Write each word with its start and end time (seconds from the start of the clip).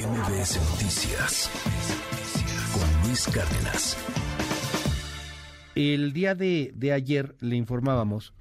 MBS 0.00 0.56
Noticias 0.70 1.50
con 2.72 3.06
Luis 3.06 3.26
Cárdenas. 3.26 3.98
El 5.74 6.14
día 6.14 6.34
de, 6.34 6.72
de 6.74 6.92
ayer 6.92 7.36
le 7.40 7.56
informábamos 7.56 8.32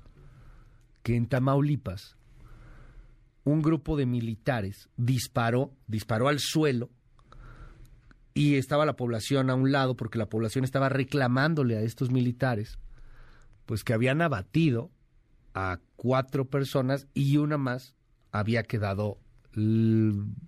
que 1.03 1.17
en 1.17 1.27
Tamaulipas 1.27 2.15
un 3.43 3.61
grupo 3.61 3.97
de 3.97 4.05
militares 4.05 4.87
disparó, 4.95 5.73
disparó 5.87 6.29
al 6.29 6.39
suelo 6.39 6.91
y 8.33 8.55
estaba 8.55 8.85
la 8.85 8.95
población 8.95 9.49
a 9.49 9.55
un 9.55 9.73
lado 9.73 9.97
porque 9.97 10.17
la 10.17 10.29
población 10.29 10.63
estaba 10.63 10.87
reclamándole 10.87 11.75
a 11.75 11.81
estos 11.81 12.09
militares 12.09 12.79
pues 13.65 13.83
que 13.83 13.91
habían 13.91 14.21
abatido 14.21 14.91
a 15.53 15.79
cuatro 15.97 16.45
personas 16.45 17.07
y 17.13 17.35
una 17.35 17.57
más 17.57 17.95
había 18.31 18.63
quedado 18.63 19.19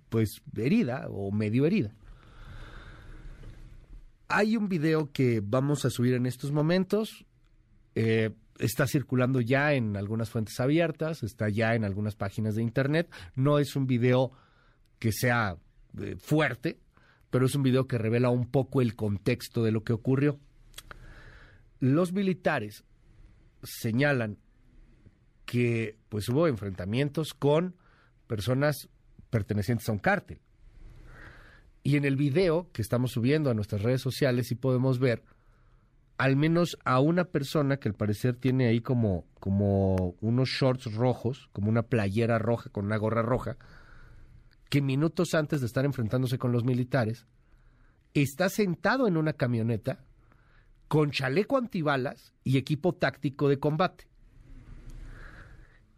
pues 0.08 0.42
herida 0.56 1.06
o 1.08 1.30
medio 1.32 1.66
herida. 1.66 1.94
Hay 4.28 4.56
un 4.56 4.68
video 4.68 5.12
que 5.12 5.42
vamos 5.44 5.84
a 5.84 5.90
subir 5.90 6.14
en 6.14 6.26
estos 6.26 6.52
momentos. 6.52 7.26
Eh, 7.94 8.30
está 8.58 8.86
circulando 8.86 9.40
ya 9.40 9.74
en 9.74 9.96
algunas 9.96 10.30
fuentes 10.30 10.58
abiertas, 10.60 11.22
está 11.22 11.48
ya 11.48 11.74
en 11.74 11.84
algunas 11.84 12.16
páginas 12.16 12.54
de 12.54 12.62
internet. 12.62 13.10
No 13.34 13.58
es 13.58 13.76
un 13.76 13.86
video 13.86 14.32
que 14.98 15.12
sea 15.12 15.56
eh, 16.00 16.16
fuerte, 16.16 16.78
pero 17.30 17.46
es 17.46 17.54
un 17.54 17.62
video 17.62 17.86
que 17.86 17.98
revela 17.98 18.30
un 18.30 18.50
poco 18.50 18.80
el 18.80 18.94
contexto 18.94 19.62
de 19.64 19.72
lo 19.72 19.82
que 19.82 19.92
ocurrió. 19.92 20.38
Los 21.80 22.12
militares 22.12 22.84
señalan 23.62 24.38
que 25.44 25.98
pues 26.08 26.28
hubo 26.28 26.46
enfrentamientos 26.46 27.34
con 27.34 27.76
personas 28.32 28.88
pertenecientes 29.28 29.86
a 29.90 29.92
un 29.92 29.98
cártel. 29.98 30.40
Y 31.82 31.96
en 31.96 32.06
el 32.06 32.16
video 32.16 32.72
que 32.72 32.80
estamos 32.80 33.12
subiendo 33.12 33.50
a 33.50 33.54
nuestras 33.54 33.82
redes 33.82 34.00
sociales 34.00 34.46
sí 34.46 34.54
podemos 34.54 34.98
ver 34.98 35.22
al 36.16 36.36
menos 36.36 36.78
a 36.86 36.98
una 36.98 37.24
persona 37.24 37.76
que 37.76 37.90
al 37.90 37.94
parecer 37.94 38.36
tiene 38.36 38.68
ahí 38.68 38.80
como, 38.80 39.26
como 39.38 40.14
unos 40.22 40.48
shorts 40.48 40.94
rojos, 40.94 41.50
como 41.52 41.68
una 41.68 41.82
playera 41.82 42.38
roja 42.38 42.70
con 42.70 42.86
una 42.86 42.96
gorra 42.96 43.20
roja, 43.20 43.58
que 44.70 44.80
minutos 44.80 45.34
antes 45.34 45.60
de 45.60 45.66
estar 45.66 45.84
enfrentándose 45.84 46.38
con 46.38 46.52
los 46.52 46.64
militares, 46.64 47.26
está 48.14 48.48
sentado 48.48 49.06
en 49.06 49.18
una 49.18 49.34
camioneta 49.34 50.06
con 50.88 51.10
chaleco 51.10 51.58
antibalas 51.58 52.32
y 52.44 52.56
equipo 52.56 52.94
táctico 52.94 53.50
de 53.50 53.58
combate. 53.58 54.06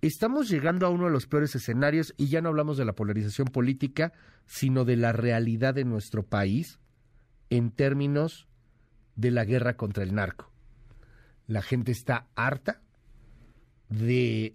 Estamos 0.05 0.51
llegando 0.51 0.85
a 0.85 0.91
uno 0.91 1.07
de 1.07 1.11
los 1.11 1.27
peores 1.27 1.55
escenarios 1.55 2.13
y 2.19 2.29
ya 2.29 2.43
no 2.43 2.51
hablamos 2.51 2.77
de 2.77 2.85
la 2.85 2.93
polarización 2.93 3.49
política, 3.49 4.13
sino 4.45 4.85
de 4.85 4.97
la 4.97 5.13
realidad 5.13 5.73
de 5.73 5.87
nuestro 5.87 6.27
país 6.27 6.79
en 7.49 7.71
términos 7.71 8.47
de 9.17 9.31
la 9.31 9.47
guerra 9.47 9.79
contra 9.79 10.05
el 10.05 10.15
narco. 10.15 10.53
La 11.47 11.63
gente 11.63 11.91
está 11.91 12.27
harta 12.35 12.83
de 13.89 14.55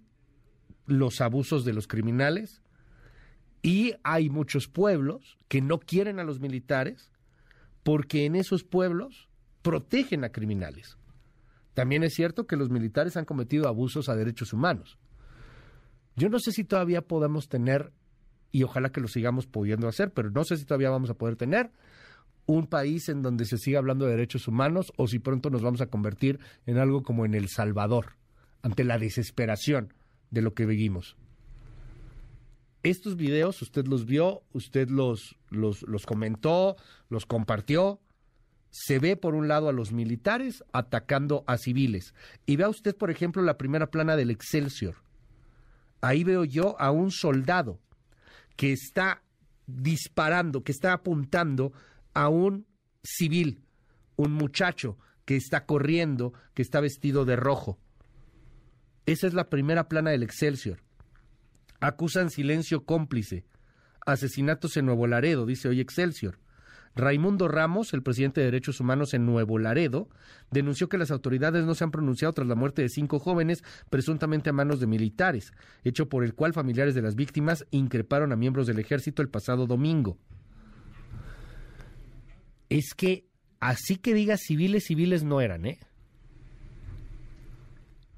los 0.86 1.20
abusos 1.20 1.64
de 1.64 1.72
los 1.72 1.88
criminales 1.88 2.62
y 3.60 3.94
hay 4.04 4.30
muchos 4.30 4.68
pueblos 4.68 5.36
que 5.48 5.60
no 5.62 5.80
quieren 5.80 6.20
a 6.20 6.24
los 6.24 6.38
militares 6.38 7.10
porque 7.82 8.24
en 8.24 8.36
esos 8.36 8.62
pueblos 8.62 9.28
protegen 9.62 10.22
a 10.22 10.30
criminales. 10.30 10.96
También 11.74 12.04
es 12.04 12.14
cierto 12.14 12.46
que 12.46 12.54
los 12.54 12.70
militares 12.70 13.16
han 13.16 13.24
cometido 13.24 13.66
abusos 13.66 14.08
a 14.08 14.14
derechos 14.14 14.52
humanos 14.52 14.99
yo 16.20 16.28
no 16.28 16.38
sé 16.38 16.52
si 16.52 16.64
todavía 16.64 17.00
podemos 17.00 17.48
tener, 17.48 17.92
y 18.52 18.62
ojalá 18.62 18.92
que 18.92 19.00
lo 19.00 19.08
sigamos 19.08 19.46
pudiendo 19.46 19.88
hacer, 19.88 20.12
pero 20.12 20.30
no 20.30 20.44
sé 20.44 20.58
si 20.58 20.66
todavía 20.66 20.90
vamos 20.90 21.08
a 21.08 21.14
poder 21.14 21.36
tener 21.36 21.70
un 22.44 22.66
país 22.66 23.08
en 23.08 23.22
donde 23.22 23.46
se 23.46 23.56
siga 23.56 23.78
hablando 23.78 24.04
de 24.04 24.12
derechos 24.12 24.46
humanos 24.46 24.92
o 24.96 25.08
si 25.08 25.18
pronto 25.18 25.48
nos 25.48 25.62
vamos 25.62 25.80
a 25.80 25.86
convertir 25.86 26.38
en 26.66 26.76
algo 26.76 27.02
como 27.02 27.24
en 27.24 27.34
El 27.34 27.48
Salvador, 27.48 28.16
ante 28.60 28.84
la 28.84 28.98
desesperación 28.98 29.94
de 30.30 30.42
lo 30.42 30.52
que 30.52 30.66
vivimos. 30.66 31.16
Estos 32.82 33.16
videos 33.16 33.62
usted 33.62 33.86
los 33.86 34.04
vio, 34.04 34.42
usted 34.52 34.90
los, 34.90 35.38
los, 35.48 35.82
los 35.82 36.04
comentó, 36.04 36.76
los 37.08 37.24
compartió. 37.24 37.98
Se 38.70 38.98
ve 38.98 39.16
por 39.16 39.34
un 39.34 39.48
lado 39.48 39.70
a 39.70 39.72
los 39.72 39.92
militares 39.92 40.62
atacando 40.72 41.44
a 41.46 41.56
civiles. 41.56 42.14
Y 42.44 42.56
vea 42.56 42.68
usted, 42.68 42.94
por 42.94 43.10
ejemplo, 43.10 43.42
la 43.42 43.56
primera 43.58 43.90
plana 43.90 44.16
del 44.16 44.30
Excelsior 44.30 44.96
ahí 46.00 46.24
veo 46.24 46.44
yo 46.44 46.80
a 46.80 46.90
un 46.90 47.10
soldado 47.10 47.80
que 48.56 48.72
está 48.72 49.22
disparando, 49.66 50.62
que 50.62 50.72
está 50.72 50.92
apuntando 50.92 51.72
a 52.14 52.28
un 52.28 52.66
civil, 53.02 53.62
un 54.16 54.32
muchacho 54.32 54.98
que 55.24 55.36
está 55.36 55.64
corriendo, 55.64 56.32
que 56.54 56.62
está 56.62 56.80
vestido 56.80 57.24
de 57.24 57.36
rojo. 57.36 57.78
Esa 59.06 59.26
es 59.26 59.34
la 59.34 59.48
primera 59.48 59.88
plana 59.88 60.10
del 60.10 60.22
Excelsior. 60.22 60.82
Acusan 61.80 62.30
silencio 62.30 62.84
cómplice. 62.84 63.44
Asesinatos 64.06 64.76
en 64.76 64.86
Nuevo 64.86 65.06
Laredo, 65.06 65.46
dice 65.46 65.68
hoy 65.68 65.80
Excelsior. 65.80 66.38
Raimundo 66.96 67.48
Ramos, 67.48 67.94
el 67.94 68.02
presidente 68.02 68.40
de 68.40 68.46
Derechos 68.46 68.80
Humanos 68.80 69.14
en 69.14 69.24
Nuevo 69.24 69.58
Laredo, 69.58 70.08
denunció 70.50 70.88
que 70.88 70.98
las 70.98 71.10
autoridades 71.10 71.64
no 71.64 71.74
se 71.74 71.84
han 71.84 71.90
pronunciado 71.90 72.32
tras 72.32 72.48
la 72.48 72.56
muerte 72.56 72.82
de 72.82 72.88
cinco 72.88 73.18
jóvenes 73.18 73.62
presuntamente 73.90 74.50
a 74.50 74.52
manos 74.52 74.80
de 74.80 74.86
militares, 74.86 75.52
hecho 75.84 76.08
por 76.08 76.24
el 76.24 76.34
cual 76.34 76.52
familiares 76.52 76.94
de 76.94 77.02
las 77.02 77.14
víctimas 77.14 77.64
increparon 77.70 78.32
a 78.32 78.36
miembros 78.36 78.66
del 78.66 78.78
ejército 78.78 79.22
el 79.22 79.28
pasado 79.28 79.66
domingo. 79.66 80.18
Es 82.68 82.94
que 82.94 83.26
así 83.60 83.96
que 83.96 84.14
diga 84.14 84.36
civiles, 84.36 84.84
civiles 84.84 85.22
no 85.22 85.40
eran, 85.40 85.66
¿eh? 85.66 85.78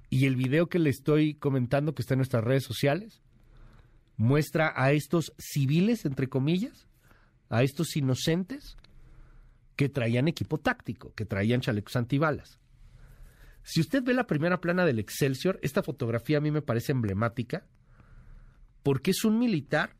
Y 0.09 0.27
el 0.27 0.37
video 0.37 0.67
que 0.69 0.79
le 0.79 0.91
estoy 0.91 1.35
comentando 1.35 1.95
que 1.95 2.03
está 2.03 2.15
en 2.15 2.19
nuestras 2.19 2.45
redes 2.45 2.65
sociales 2.65 3.23
muestra 4.19 4.73
a 4.77 4.93
estos 4.93 5.33
civiles, 5.39 6.05
entre 6.05 6.29
comillas, 6.29 6.87
a 7.53 7.63
estos 7.63 7.97
inocentes 7.97 8.79
que 9.77 9.91
traían 9.91 10.27
equipo 10.27 10.59
táctico, 10.59 11.15
que 11.15 11.27
traían 11.27 11.61
chalecos 11.61 11.97
antibalas. 11.97 12.59
Si 13.63 13.81
usted 13.81 14.03
ve 14.03 14.15
la 14.15 14.27
primera 14.27 14.61
plana 14.61 14.87
del 14.87 14.99
Excelsior, 14.99 15.61
esta 15.63 15.83
fotografía 15.83 16.39
a 16.39 16.41
mí 16.41 16.51
me 16.51 16.63
parece 16.63 16.93
emblemática 16.93 17.67
porque 18.83 19.11
es 19.11 19.25
un 19.25 19.39
militar 19.39 19.95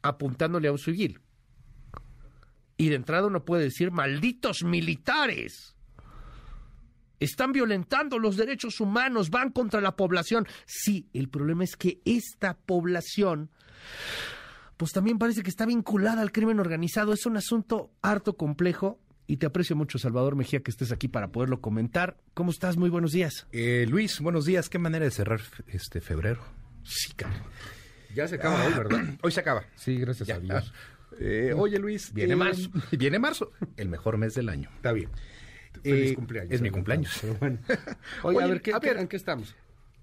apuntándole 0.00 0.68
a 0.68 0.72
un 0.72 0.78
civil. 0.78 1.20
Y 2.78 2.88
de 2.88 2.96
entrada 2.96 3.26
uno 3.26 3.44
puede 3.44 3.64
decir, 3.64 3.90
malditos 3.90 4.64
militares, 4.64 5.76
están 7.20 7.52
violentando 7.52 8.18
los 8.18 8.38
derechos 8.38 8.80
humanos, 8.80 9.28
van 9.28 9.50
contra 9.50 9.82
la 9.82 9.94
población. 9.94 10.48
Sí, 10.64 11.06
el 11.12 11.28
problema 11.28 11.64
es 11.64 11.76
que 11.76 12.00
esta 12.06 12.56
población 12.56 13.50
pues 14.76 14.92
también 14.92 15.18
parece 15.18 15.42
que 15.42 15.50
está 15.50 15.66
vinculada 15.66 16.22
al 16.22 16.32
crimen 16.32 16.60
organizado. 16.60 17.12
Es 17.12 17.26
un 17.26 17.36
asunto 17.36 17.90
harto 18.02 18.36
complejo 18.36 18.98
y 19.26 19.36
te 19.38 19.46
aprecio 19.46 19.74
mucho, 19.76 19.98
Salvador 19.98 20.36
Mejía, 20.36 20.60
que 20.60 20.70
estés 20.70 20.92
aquí 20.92 21.08
para 21.08 21.28
poderlo 21.28 21.60
comentar. 21.60 22.16
¿Cómo 22.34 22.50
estás? 22.50 22.76
Muy 22.76 22.90
buenos 22.90 23.12
días. 23.12 23.46
Eh, 23.52 23.86
Luis, 23.88 24.20
buenos 24.20 24.44
días. 24.44 24.68
Qué 24.68 24.78
manera 24.78 25.04
de 25.04 25.10
cerrar 25.10 25.40
este 25.68 26.00
febrero. 26.00 26.42
Sí, 26.82 27.12
cara. 27.14 27.42
Ya 28.14 28.28
se 28.28 28.34
acaba 28.36 28.64
hoy, 28.66 28.72
¿verdad? 28.74 29.00
Hoy 29.22 29.32
se 29.32 29.40
acaba. 29.40 29.64
Sí, 29.76 29.96
gracias 29.98 30.28
a 30.30 30.38
Dios. 30.38 30.72
Eh, 31.20 31.52
oye, 31.56 31.78
Luis. 31.78 32.12
Viene 32.12 32.34
eh, 32.34 32.36
marzo. 32.36 32.70
Viene 32.92 33.18
marzo, 33.18 33.52
el 33.76 33.88
mejor 33.88 34.18
mes 34.18 34.34
del 34.34 34.48
año. 34.48 34.68
Está 34.76 34.92
bien. 34.92 35.10
Feliz 35.82 36.12
Eh, 36.12 36.14
cumpleaños. 36.14 36.52
Es 36.52 36.60
mi 36.60 36.70
cumpleaños. 36.70 37.16
Pero 37.20 37.34
bueno. 37.34 37.58
Oye, 38.22 38.42
a 38.42 38.46
ver, 38.46 38.62
¿qué, 38.62 38.72
a 38.72 38.78
ver. 38.78 38.96
¿en 38.98 39.08
qué 39.08 39.16
estamos? 39.16 39.54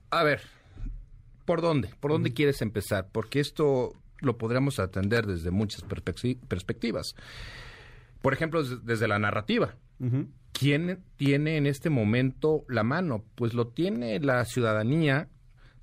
A 0.09 0.23
ver, 0.23 0.41
¿por 1.45 1.61
dónde? 1.61 1.89
¿Por 1.99 2.11
dónde 2.11 2.33
quieres 2.33 2.61
empezar? 2.61 3.07
Porque 3.11 3.39
esto 3.39 3.93
lo 4.21 4.37
podríamos 4.37 4.79
atender 4.79 5.25
desde 5.25 5.51
muchas 5.51 5.83
perspecti- 5.85 6.39
perspectivas. 6.47 7.16
Por 8.22 8.34
ejemplo, 8.34 8.63
des- 8.63 8.85
desde 8.85 9.07
la 9.07 9.19
narrativa. 9.19 9.75
¿Quién 10.51 11.03
tiene 11.16 11.57
en 11.57 11.66
este 11.67 11.90
momento 11.90 12.63
la 12.67 12.84
mano? 12.84 13.23
Pues 13.35 13.53
lo 13.53 13.67
tiene 13.67 14.19
la 14.19 14.43
ciudadanía, 14.46 15.28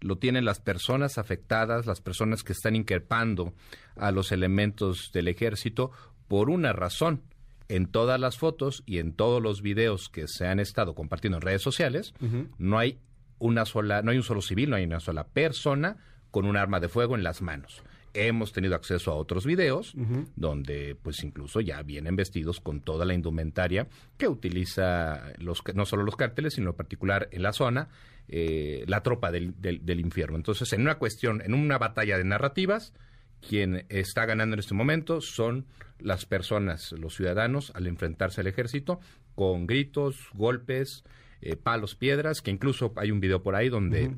lo 0.01 0.19
tienen 0.19 0.45
las 0.45 0.61
personas 0.61 1.19
afectadas, 1.19 1.87
las 1.87 2.01
personas 2.01 2.43
que 2.45 2.53
están 2.53 2.77
increpando 2.77 3.55
a 3.97 4.11
los 4.13 4.31
elementos 4.33 5.11
del 5.13 5.29
ejército 5.29 5.91
por 6.29 6.51
una 6.51 6.73
razón. 6.73 7.23
En 7.69 7.87
todas 7.87 8.19
las 8.19 8.39
fotos 8.39 8.83
y 8.87 8.99
en 8.99 9.13
todos 9.13 9.43
los 9.43 9.61
videos 9.63 10.09
que 10.09 10.27
se 10.27 10.47
han 10.47 10.59
estado 10.59 10.95
compartiendo 10.95 11.37
en 11.39 11.43
redes 11.43 11.63
sociales, 11.63 12.15
no 12.59 12.79
hay 12.79 12.99
una 13.39 13.65
sola, 13.67 14.03
no 14.03 14.11
hay 14.11 14.17
un 14.17 14.23
solo 14.23 14.41
civil, 14.43 14.71
no 14.71 14.77
hay 14.77 14.85
una 14.85 15.01
sola 15.01 15.25
persona 15.27 15.97
con 16.31 16.45
un 16.47 16.57
arma 16.57 16.81
de 16.81 16.89
fuego 16.89 17.15
en 17.15 17.23
las 17.23 17.43
manos. 17.43 17.83
Hemos 18.27 18.53
tenido 18.53 18.75
acceso 18.75 19.13
a 19.13 19.15
otros 19.15 19.47
videos 19.47 19.95
donde 20.35 20.97
pues 21.01 21.23
incluso 21.23 21.61
ya 21.61 21.83
vienen 21.83 22.17
vestidos 22.17 22.61
con 22.61 22.81
toda 22.81 23.05
la 23.05 23.15
indumentaria 23.15 23.87
que 24.17 24.27
utiliza 24.27 25.33
los 25.39 25.63
no 25.75 25.87
solo 25.87 26.03
los 26.03 26.17
cárteles, 26.17 26.55
sino 26.55 26.71
en 26.71 26.77
particular 26.77 27.29
en 27.31 27.43
la 27.43 27.53
zona 27.53 27.89
eh, 28.29 28.85
la 28.87 29.03
tropa 29.03 29.31
del, 29.31 29.61
del, 29.61 29.87
del 29.87 30.01
infierno. 30.01 30.37
Entonces, 30.37 30.73
en 30.73 30.83
una 30.83 30.99
cuestión, 30.99 31.41
en 31.43 31.55
una 31.55 31.79
batalla 31.79 32.19
de 32.19 32.25
narrativas, 32.25 32.93
quien 33.41 33.87
está 33.89 34.27
ganando 34.27 34.55
en 34.55 34.61
este 34.61 34.75
momento 34.75 35.21
son 35.21 35.67
las 35.99 36.27
personas, 36.27 36.93
los 36.93 37.15
ciudadanos, 37.15 37.73
al 37.75 37.87
enfrentarse 37.87 38.41
al 38.41 38.47
ejército, 38.47 39.01
con 39.35 39.67
gritos, 39.67 40.29
golpes, 40.35 41.05
eh, 41.41 41.57
palos, 41.57 41.95
piedras, 41.95 42.43
que 42.43 42.51
incluso 42.51 42.93
hay 42.97 43.11
un 43.11 43.21
video 43.21 43.43
por 43.43 43.55
ahí 43.55 43.69
donde 43.69 44.17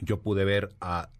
yo 0.00 0.20
pude 0.20 0.44
ver 0.44 0.74
a 0.80 1.10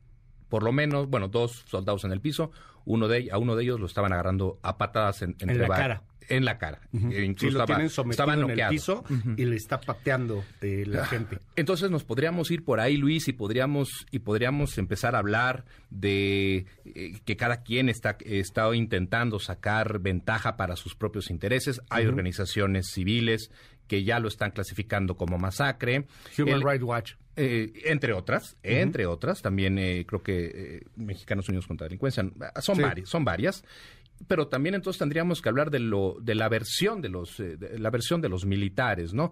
por 0.52 0.64
lo 0.64 0.70
menos, 0.70 1.08
bueno, 1.08 1.28
dos 1.28 1.64
soldados 1.66 2.04
en 2.04 2.12
el 2.12 2.20
piso, 2.20 2.50
uno 2.84 3.08
de 3.08 3.30
a 3.32 3.38
uno 3.38 3.56
de 3.56 3.62
ellos 3.64 3.80
lo 3.80 3.86
estaban 3.86 4.12
agarrando 4.12 4.58
a 4.62 4.76
patadas 4.76 5.22
en, 5.22 5.34
en 5.38 5.56
la 5.58 5.66
cara. 5.66 6.02
En 6.28 6.44
la 6.44 6.58
cara. 6.58 6.80
E 6.92 7.24
incluso 7.24 7.56
lo 7.56 7.64
tienen 7.64 7.88
sometido 7.88 8.30
en 8.30 8.50
el 8.50 8.68
piso 8.68 9.02
y 9.38 9.46
le 9.46 9.56
está 9.56 9.80
pateando 9.80 10.44
eh, 10.60 10.84
la 10.86 11.04
ah, 11.04 11.06
gente. 11.06 11.38
Entonces 11.56 11.90
nos 11.90 12.04
podríamos 12.04 12.50
ir 12.50 12.64
por 12.64 12.80
ahí, 12.80 12.98
Luis, 12.98 13.28
y 13.28 13.32
podríamos 13.32 14.06
y 14.10 14.18
podríamos 14.18 14.76
empezar 14.76 15.14
a 15.14 15.20
hablar 15.20 15.64
de 15.88 16.66
eh, 16.84 17.18
que 17.24 17.36
cada 17.38 17.62
quien 17.62 17.88
está 17.88 18.18
está 18.20 18.74
intentando 18.76 19.38
sacar 19.38 20.00
ventaja 20.00 20.58
para 20.58 20.76
sus 20.76 20.94
propios 20.94 21.30
intereses. 21.30 21.80
Hay 21.88 22.04
organizaciones 22.04 22.90
civiles 22.92 23.50
que 23.92 24.04
ya 24.04 24.18
lo 24.18 24.28
están 24.28 24.52
clasificando 24.52 25.18
como 25.18 25.36
masacre. 25.36 26.06
Human 26.38 26.62
Rights 26.62 26.82
Watch. 26.82 27.12
Eh, 27.36 27.82
entre 27.84 28.14
otras, 28.14 28.56
entre 28.62 29.04
otras, 29.04 29.42
también 29.42 29.78
eh, 29.78 30.06
creo 30.06 30.22
que 30.22 30.46
eh, 30.46 30.80
Mexicanos 30.96 31.46
Unidos 31.50 31.66
contra 31.66 31.84
la 31.84 31.88
Delincuencia, 31.90 32.24
son, 32.62 32.78
varias, 32.78 33.10
son 33.10 33.22
varias, 33.22 33.62
pero 34.26 34.48
también 34.48 34.74
entonces 34.74 34.98
tendríamos 34.98 35.42
que 35.42 35.50
hablar 35.50 35.70
de, 35.70 35.80
lo, 35.80 36.16
de 36.22 36.34
la 36.34 36.48
versión 36.48 37.02
de 37.02 37.10
los, 37.10 37.36
de 37.36 37.78
la 37.78 37.90
versión 37.90 38.22
de 38.22 38.30
los 38.30 38.46
militares, 38.46 39.12
¿no? 39.12 39.30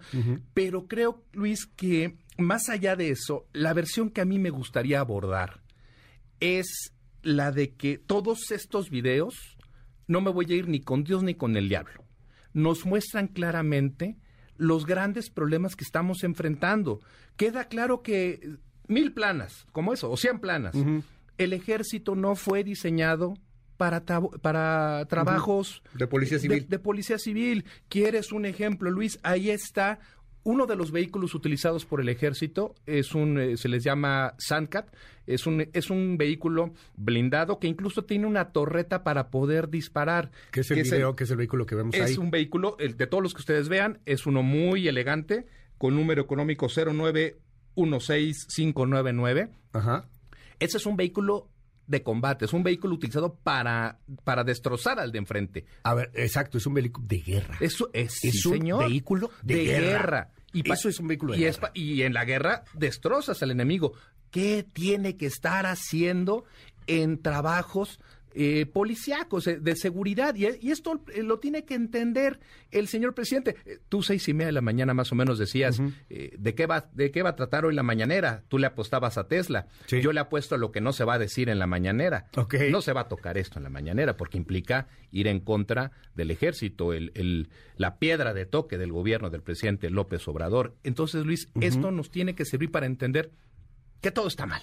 Pero 0.53 0.87
creo, 0.87 1.25
Luis, 1.33 1.65
que 1.65 2.19
más 2.37 2.69
allá 2.69 2.97
de 2.97 3.09
eso, 3.09 3.47
la 3.55 3.73
versión 3.73 4.11
que 4.11 4.21
a 4.21 4.27
mí 4.27 4.39
me 4.39 4.51
gustaría 4.51 5.01
abordar 5.01 5.63
es 6.41 6.93
la 7.23 7.51
de 7.51 7.77
que 7.77 7.97
todos 7.97 8.51
estos 8.51 8.91
videos, 8.91 9.57
no 10.07 10.21
me 10.21 10.31
voy 10.31 10.53
a 10.53 10.55
ir 10.55 10.69
ni 10.69 10.81
con 10.81 11.03
Dios 11.03 11.23
ni 11.23 11.35
con 11.35 11.57
el 11.57 11.71
diablo, 11.71 12.05
nos 12.53 12.85
muestran 12.85 13.27
claramente 13.29 14.19
los 14.61 14.87
grandes 14.87 15.31
problemas 15.31 15.75
que 15.75 15.85
estamos 15.85 16.23
enfrentando. 16.23 17.01
Queda 17.37 17.65
claro 17.65 18.03
que 18.03 18.57
mil 18.87 19.13
planas, 19.13 19.67
como 19.73 19.93
eso, 19.93 20.11
o 20.11 20.17
cien 20.17 20.39
planas, 20.39 20.75
el 21.39 21.53
ejército 21.53 22.15
no 22.15 22.37
fue 22.37 22.63
diseñado 22.63 23.35
para, 23.79 24.05
para 24.05 25.07
trabajos 25.07 25.83
de 25.95 26.07
policía 26.07 26.39
civil. 26.39 26.61
De, 26.61 26.67
de, 26.67 26.79
policía 26.79 27.19
civil. 27.19 27.65
¿Quieres 27.89 28.31
un 28.31 28.45
ejemplo, 28.45 28.91
Luis? 28.91 29.19
Ahí 29.23 29.49
está 29.49 30.01
uno 30.43 30.67
de 30.67 30.75
los 30.77 30.91
vehículos 30.91 31.35
utilizados 31.35 31.85
por 31.85 32.01
el 32.01 32.09
ejército 32.09 32.75
es 32.87 33.15
un, 33.15 33.39
eh, 33.39 33.57
se 33.57 33.69
les 33.69 33.85
llama 33.85 34.35
Sandcat, 34.39 34.93
es 35.27 35.47
un, 35.47 35.69
es 35.73 35.91
un 35.91 36.17
vehículo 36.17 36.73
blindado 36.97 37.59
que 37.59 37.69
incluso 37.69 38.05
tiene 38.05 38.27
una 38.27 38.53
torreta 38.53 39.05
para 39.05 39.29
poder 39.31 39.69
disparar. 39.69 40.31
¿Qué 40.51 40.61
es 40.61 40.71
el 40.71 40.83
video? 40.83 41.15
¿Qué 41.15 41.25
es 41.25 41.31
el 41.31 41.37
vehículo 41.37 41.67
que 41.67 41.75
vemos 41.75 41.95
es 41.95 42.01
ahí? 42.01 42.13
Es 42.13 42.19
un 42.19 42.31
vehículo, 42.31 42.77
el, 42.79 42.97
de 42.97 43.07
todos 43.07 43.23
los 43.23 43.35
que 43.35 43.41
ustedes 43.41 43.69
vean, 43.69 44.01
es 44.07 44.25
uno 44.27 44.43
muy 44.43 44.89
elegante, 44.89 45.47
con 45.79 45.95
número 45.95 46.23
económico 46.23 46.69
0916599. 46.69 49.51
Ajá. 49.73 50.09
Ese 50.59 50.79
es 50.79 50.87
un 50.87 50.97
vehículo 50.97 51.49
de 51.91 52.03
combate, 52.03 52.45
es 52.45 52.53
un 52.53 52.63
vehículo 52.63 52.95
utilizado 52.95 53.35
para, 53.35 53.99
para 54.23 54.45
destrozar 54.45 55.01
al 55.01 55.11
de 55.11 55.19
enfrente. 55.19 55.67
A 55.83 55.95
ver, 55.95 56.11
exacto, 56.15 56.59
es 56.59 56.67
un 56.67 56.75
vehículo 56.75 57.07
de 57.07 57.19
guerra. 57.19 57.57
Eso 57.61 57.91
es, 57.93 58.25
es 58.25 58.47
un 58.47 58.61
vehículo 58.79 59.31
de, 59.43 59.65
guerra. 59.65 60.31
Y 60.53 60.71
eso 60.71 60.89
es 60.89 61.01
un 61.01 61.09
vehículo 61.09 61.33
de 61.33 61.41
guerra. 61.41 61.71
y 61.75 62.03
en 62.03 62.15
la 62.15 62.25
guerra 62.25 62.65
destrozas 62.75 63.43
al 63.43 63.51
enemigo. 63.51 63.93
¿Qué 64.31 64.65
tiene 64.73 65.17
que 65.17 65.27
estar 65.27 65.67
haciendo 65.67 66.45
en 66.87 67.21
trabajos 67.21 67.99
eh, 68.35 68.67
policíacos, 68.67 69.47
eh, 69.47 69.59
de 69.61 69.77
seguridad. 69.77 70.35
Y, 70.35 70.71
esto 70.71 71.03
eh, 71.13 71.23
lo 71.23 71.39
tiene 71.39 71.65
que 71.65 71.75
entender 71.75 72.41
el 72.71 72.89
señor 72.89 73.15
presidente. 73.15 73.57
Eh, 73.65 73.79
tú 73.89 74.03
seis 74.03 74.29
y 74.29 74.35
media 74.35 74.47
de 74.47 74.53
la 74.53 74.61
mañana 74.61 74.95
más 74.95 75.13
o 75.13 75.15
menos 75.15 75.39
decías, 75.39 75.81
¿de, 76.09 76.55
qué 76.55 76.67
va, 76.67 76.89
¿de 76.93 77.11
qué 77.11 77.23
va 77.23 77.31
a 77.31 77.37
tratar 77.37 77.65
hoy 77.65 77.75
la 77.75 77.83
mañanera? 77.83 78.45
Tú 78.49 78.59
le 78.59 78.67
apostabas 78.67 79.19
a 79.19 79.29
Tesla. 79.29 79.67
Yo 79.89 80.13
le 80.13 80.21
apuesto 80.21 80.55
a 80.55 80.59
lo 80.59 80.73
que 80.73 80.81
no 80.81 80.93
se 80.93 81.05
va 81.05 81.15
a 81.15 81.19
decir 81.19 81.49
en 81.49 81.59
la 81.59 81.67
mañanera. 81.67 82.27
No 82.71 82.83
se 82.83 82.93
va 82.93 83.03
a 83.03 83.09
tocar 83.09 83.39
esto 83.39 83.59
en 83.59 83.65
la 83.65 83.71
mañanera 83.71 84.17
porque 84.17 84.39
implica 84.39 84.89
ir 85.11 85.27
en 85.27 85.41
contra 85.41 85.93
del 86.15 86.31
ejército, 86.31 86.93
el, 86.93 87.13
el, 87.15 87.51
la 87.77 87.99
piedra 87.99 88.35
de 88.35 88.47
toque 88.47 88.79
del 88.79 88.93
gobierno 88.93 89.31
del 89.31 89.43
presidente 89.43 89.91
López 89.91 90.27
Obrador. 90.29 90.77
Entonces, 90.85 91.25
Luis, 91.25 91.49
esto 91.61 91.91
nos 91.91 92.11
tiene 92.11 92.35
que 92.35 92.45
servir 92.45 92.71
para 92.71 92.87
entender 92.87 93.33
que 94.01 94.11
todo 94.11 94.29
está 94.29 94.47
mal. 94.47 94.63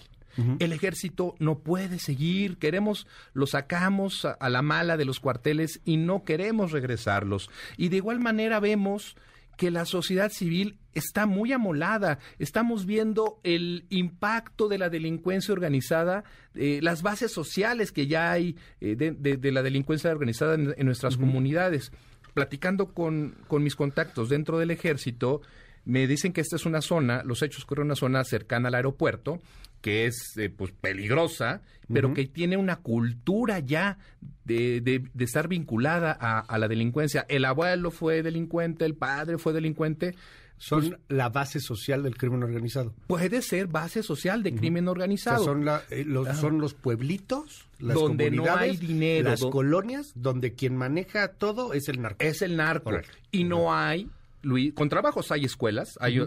El 0.60 0.72
ejército 0.72 1.36
no 1.40 1.60
puede 1.60 2.00
seguir, 2.00 2.58
queremos, 2.58 3.08
lo 3.34 3.48
sacamos 3.48 4.26
a, 4.26 4.50
la 4.50 4.62
mala 4.62 4.96
de 4.96 5.06
los 5.06 5.20
cuarteles 5.20 5.82
y 5.84 5.98
no 5.98 6.24
queremos 6.24 6.72
regresarlos. 6.72 7.50
Y 7.76 7.90
de 7.90 7.98
igual 7.98 8.20
manera 8.20 8.60
vemos 8.60 9.16
que 9.58 9.72
la 9.72 9.86
sociedad 9.86 10.32
civil 10.32 10.78
está 10.94 11.26
muy 11.26 11.52
amolada. 11.52 12.20
Estamos 12.38 12.86
viendo 12.86 13.40
el 13.44 13.86
impacto 13.90 14.68
de 14.68 14.78
la 14.78 14.90
delincuencia 14.90 15.52
organizada, 15.52 16.24
eh, 16.54 16.80
las 16.84 17.02
bases 17.02 17.32
sociales 17.32 17.92
que 17.92 18.06
ya 18.06 18.32
hay 18.32 18.56
eh, 18.80 18.96
de, 18.96 19.52
la 19.52 19.64
delincuencia 19.64 20.12
organizada 20.12 20.54
en, 20.54 20.86
nuestras 20.86 21.18
comunidades. 21.18 21.92
Platicando 22.36 22.94
con, 22.94 23.36
con 23.48 23.64
mis 23.64 23.76
contactos 23.76 24.30
dentro 24.30 24.60
del 24.60 24.70
ejército, 24.70 25.42
me 25.88 26.06
dicen 26.06 26.34
que 26.34 26.42
esta 26.42 26.58
es 26.58 26.66
una 26.66 26.82
zona, 26.82 27.24
los 27.24 27.42
hechos 27.42 27.64
ocurren 27.64 27.84
en 27.84 27.88
una 27.88 27.96
zona 27.96 28.24
cercana 28.26 28.68
al 28.68 28.76
aeropuerto, 28.76 29.42
que 29.82 30.06
es 30.06 30.34
eh, 30.38 30.50
pues 30.50 30.72
peligrosa, 30.72 31.62
pero 31.92 32.14
que 32.14 32.26
tiene 32.26 32.58
una 32.58 32.78
cultura 32.78 33.60
ya 33.60 33.98
de, 34.46 34.82
de, 34.82 35.24
estar 35.24 35.48
vinculada 35.48 36.12
a, 36.12 36.58
la 36.58 36.68
delincuencia. 36.68 37.26
El 37.30 37.46
abuelo 37.46 37.92
fue 37.92 38.24
delincuente, 38.24 38.86
el 38.86 38.96
padre 38.96 39.38
fue 39.38 39.54
delincuente. 39.54 40.16
Son 40.60 40.90
pues 40.90 41.00
la 41.08 41.30
base 41.30 41.60
social 41.60 42.02
del 42.02 42.18
crimen 42.18 42.42
organizado. 42.42 42.92
Puede 43.06 43.44
ser 43.44 43.68
base 43.68 44.02
social 44.02 44.42
de 44.42 44.56
crimen 44.56 44.88
organizado. 44.88 45.44
son, 45.44 45.68
eh, 45.92 46.04
los, 46.04 46.36
son 46.36 46.60
los 46.60 46.74
pueblitos, 46.74 47.68
las 47.78 47.94
donde 47.94 48.32
no 48.32 48.56
hay 48.56 48.76
dinero, 48.76 49.30
las 49.30 49.42
colonias, 49.42 50.12
donde 50.16 50.54
quien 50.54 50.76
maneja 50.76 51.28
todo 51.34 51.74
es 51.74 51.90
el 51.90 52.02
narco. 52.02 52.18
Es 52.20 52.42
el 52.42 52.58
narco. 52.58 52.92
Y 53.32 53.44
no 53.44 53.74
hay 53.74 54.10
Luis, 54.42 54.74
con 54.74 54.90
trabajos 54.90 55.32
hay 55.32 55.46
escuelas, 55.46 55.98
hay, 56.00 56.20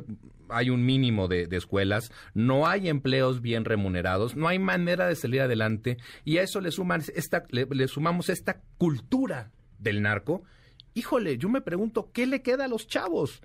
hay 0.49 0.71
un 0.71 0.85
mínimo 0.85 1.29
de, 1.29 1.49
escuelas, 1.53 2.13
no 2.35 2.67
hay 2.67 2.89
empleos 2.89 3.41
bien 3.41 3.65
remunerados, 3.65 4.37
no 4.37 4.49
hay 4.49 4.59
manera 4.59 5.07
de 5.07 5.15
salir 5.15 5.41
adelante 5.41 5.97
y 6.25 6.39
a 6.39 6.43
eso 6.43 6.61
le, 6.61 6.71
suman 6.71 7.03
esta, 7.15 7.45
le, 7.51 7.89
sumamos 7.89 8.29
esta 8.29 8.61
cultura 8.79 9.51
del 9.79 10.03
narco. 10.03 10.43
Híjole, 10.95 11.39
yo 11.39 11.49
me 11.49 11.61
pregunto, 11.61 12.11
¿qué 12.13 12.27
le 12.27 12.43
queda 12.43 12.65
a 12.65 12.69
los 12.69 12.89
chavos? 12.89 13.43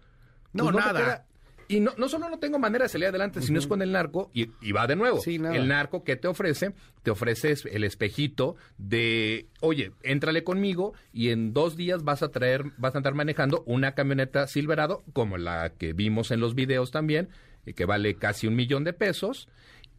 No, 0.51 0.63
pues 0.71 0.75
nada. 0.75 1.25
Y 1.67 1.79
no, 1.79 1.91
no 1.97 2.09
solo 2.09 2.29
no 2.29 2.37
tengo 2.37 2.59
manera 2.59 2.85
de 2.85 2.89
salir 2.89 3.07
adelante, 3.07 3.41
sino 3.41 3.59
es 3.59 3.67
con 3.67 3.81
el 3.81 3.91
narco, 3.91 4.29
y, 4.33 4.71
va 4.71 4.87
de 4.87 4.95
nuevo. 4.95 5.19
el 5.25 5.67
narco, 5.67 6.03
¿qué 6.03 6.15
te 6.15 6.27
ofrece? 6.27 6.73
Te 7.03 7.11
ofrece 7.11 7.55
el 7.71 7.83
espejito 7.83 8.55
de, 8.77 9.47
oye, 9.61 9.91
éntrale 10.03 10.43
conmigo 10.43 10.93
y 11.11 11.29
en 11.29 11.53
dos 11.53 11.75
días 11.75 12.03
vas 12.03 12.21
a 12.23 12.29
traer, 12.29 12.65
vas 12.77 12.93
a 12.93 12.99
andar 12.99 13.15
manejando 13.15 13.63
una 13.65 13.93
camioneta 13.93 14.47
Silverado, 14.47 15.03
como 15.13 15.37
la 15.37 15.71
que 15.77 15.93
vimos 15.93 16.31
en 16.31 16.39
los 16.39 16.55
videos 16.55 16.91
también, 16.91 17.29
eh, 17.65 17.73
que 17.73 17.85
vale 17.85 18.15
casi 18.15 18.47
un 18.47 18.55
millón 18.55 18.83
de 18.83 18.93
pesos. 18.93 19.47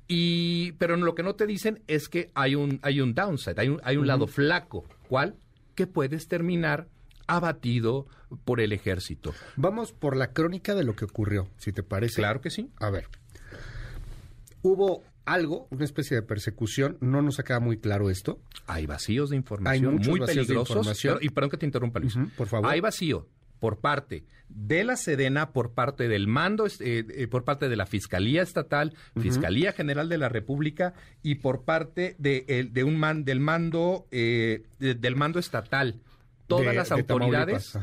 Y, 0.08 0.72
pero 0.72 0.96
lo 0.96 1.14
que 1.16 1.24
no 1.24 1.34
te 1.34 1.46
dicen 1.46 1.82
es 1.88 2.08
que 2.08 2.30
hay 2.34 2.54
un, 2.54 2.78
hay 2.82 3.00
un 3.00 3.14
downside, 3.14 3.58
hay 3.58 3.68
un, 3.68 3.80
hay 3.82 3.96
un 3.96 4.06
lado 4.06 4.28
flaco. 4.28 4.84
¿Cuál? 5.08 5.36
Que 5.74 5.86
puedes 5.86 6.28
terminar 6.28 6.86
abatido 7.26 8.06
por 8.44 8.60
el 8.60 8.72
ejército. 8.72 9.34
Vamos 9.56 9.92
por 9.92 10.16
la 10.16 10.32
crónica 10.32 10.74
de 10.74 10.84
lo 10.84 10.94
que 10.94 11.04
ocurrió, 11.04 11.48
si 11.58 11.72
te 11.72 11.82
parece. 11.82 12.16
Claro 12.16 12.40
que 12.40 12.50
sí. 12.50 12.70
A 12.78 12.90
ver. 12.90 13.08
Hubo 14.62 15.02
algo, 15.24 15.66
una 15.70 15.84
especie 15.84 16.16
de 16.16 16.22
persecución, 16.22 16.96
no 17.00 17.20
nos 17.22 17.36
queda 17.38 17.60
muy 17.60 17.78
claro 17.78 18.10
esto. 18.10 18.40
Hay 18.66 18.86
vacíos 18.86 19.30
de 19.30 19.36
información 19.36 19.96
muy 19.96 20.20
peligrosos. 20.20 21.04
y 21.20 21.28
perdón 21.30 21.50
que 21.50 21.56
te 21.58 21.66
interrumpa, 21.66 22.00
Luis. 22.00 22.16
por 22.36 22.46
favor. 22.46 22.70
Hay 22.70 22.80
vacío 22.80 23.28
por 23.58 23.80
parte 23.80 24.24
de 24.48 24.84
la 24.84 24.96
Sedena, 24.96 25.50
por 25.52 25.72
parte 25.72 26.08
del 26.08 26.28
mando, 26.28 26.66
eh, 26.66 26.70
eh, 26.80 27.26
por 27.26 27.44
parte 27.44 27.68
de 27.68 27.76
la 27.76 27.86
Fiscalía 27.86 28.42
Estatal, 28.42 28.94
Fiscalía 29.20 29.72
General 29.72 30.08
de 30.08 30.18
la 30.18 30.28
República 30.28 30.94
y 31.22 31.36
por 31.36 31.64
parte 31.64 32.14
de, 32.18 32.68
de 32.70 32.84
un 32.84 32.96
man, 32.96 33.24
del 33.24 33.40
mando 33.40 34.06
eh, 34.10 34.64
del 34.78 35.16
mando 35.16 35.38
estatal 35.38 36.00
todas 36.46 36.74
las 36.74 36.92
autoridades, 36.92 37.78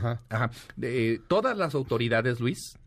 todas 1.27 1.57
las 1.57 1.75
autoridades, 1.75 2.39
Luis, 2.39 2.77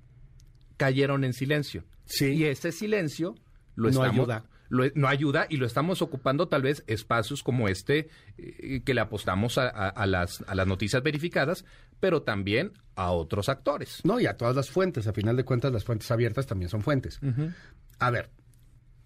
cayeron 0.77 1.25
en 1.25 1.33
silencio. 1.33 1.85
Sí. 2.05 2.33
Y 2.33 2.45
ese 2.45 2.73
silencio 2.73 3.35
lo 3.75 3.91
no 3.91 4.03
ayuda. 4.03 4.45
no 4.71 5.09
ayuda 5.09 5.47
y 5.51 5.57
lo 5.57 5.67
estamos 5.67 6.03
ocupando 6.03 6.49
tal 6.49 6.63
vez 6.63 6.85
espacios 6.87 7.43
como 7.43 7.69
este 7.69 8.09
eh, 8.39 8.83
que 8.85 8.95
le 8.95 9.01
apostamos 9.01 9.59
a, 9.59 10.07
las, 10.07 10.43
a 10.47 10.55
las 10.55 10.67
noticias 10.67 11.03
verificadas, 11.03 11.65
pero 12.01 12.23
también 12.23 12.73
a 12.95 13.11
otros 13.11 13.49
actores. 13.49 14.01
No, 14.05 14.21
y 14.21 14.27
a 14.27 14.37
todas 14.37 14.57
las 14.57 14.71
fuentes. 14.71 15.07
A 15.07 15.13
final 15.13 15.37
de 15.37 15.45
cuentas, 15.45 15.73
las 15.73 15.85
fuentes 15.85 16.11
abiertas 16.11 16.47
también 16.47 16.71
son 16.71 16.83
fuentes. 16.83 17.21
A 17.99 18.11
ver, 18.11 18.31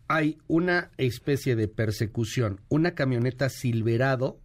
hay 0.08 0.38
una 0.46 0.90
especie 0.96 1.56
de 1.56 1.68
persecución. 1.68 2.60
Una 2.68 2.94
camioneta 2.94 3.48
Silverado 3.48 4.40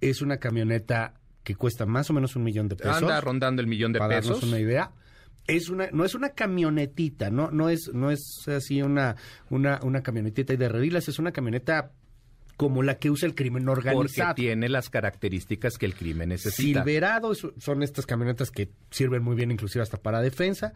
es 0.00 0.22
una 0.22 0.38
camioneta 0.38 1.14
que 1.42 1.54
cuesta 1.54 1.86
más 1.86 2.10
o 2.10 2.12
menos 2.12 2.36
un 2.36 2.44
millón 2.44 2.68
de 2.68 2.76
pesos. 2.76 3.02
Anda 3.02 3.20
rondando 3.20 3.62
el 3.62 3.68
millón 3.68 3.92
de 3.92 3.98
para 3.98 4.16
pesos. 4.16 4.40
Darnos 4.40 4.48
una 4.50 4.60
idea. 4.60 4.92
Es 5.46 5.68
una, 5.68 5.88
no 5.90 6.04
es 6.04 6.14
una 6.14 6.30
camionetita, 6.30 7.30
no, 7.30 7.50
no 7.50 7.70
es, 7.70 7.90
no 7.92 8.10
es 8.10 8.46
así 8.46 8.82
una, 8.82 9.16
una, 9.48 9.80
una 9.82 10.02
camionetita 10.02 10.54
de 10.54 10.68
redilas, 10.68 11.08
es 11.08 11.18
una 11.18 11.32
camioneta 11.32 11.92
como 12.56 12.82
la 12.82 12.98
que 12.98 13.10
usa 13.10 13.26
el 13.26 13.34
crimen 13.34 13.66
organizado. 13.68 14.28
Porque 14.28 14.42
tiene 14.42 14.68
las 14.68 14.90
características 14.90 15.78
que 15.78 15.86
el 15.86 15.94
crimen 15.94 16.28
necesita. 16.28 16.80
Silverado 16.80 17.32
son 17.34 17.82
estas 17.82 18.04
camionetas 18.04 18.50
que 18.50 18.70
sirven 18.90 19.22
muy 19.22 19.34
bien 19.34 19.50
inclusive 19.50 19.82
hasta 19.82 19.96
para 19.96 20.20
defensa. 20.20 20.74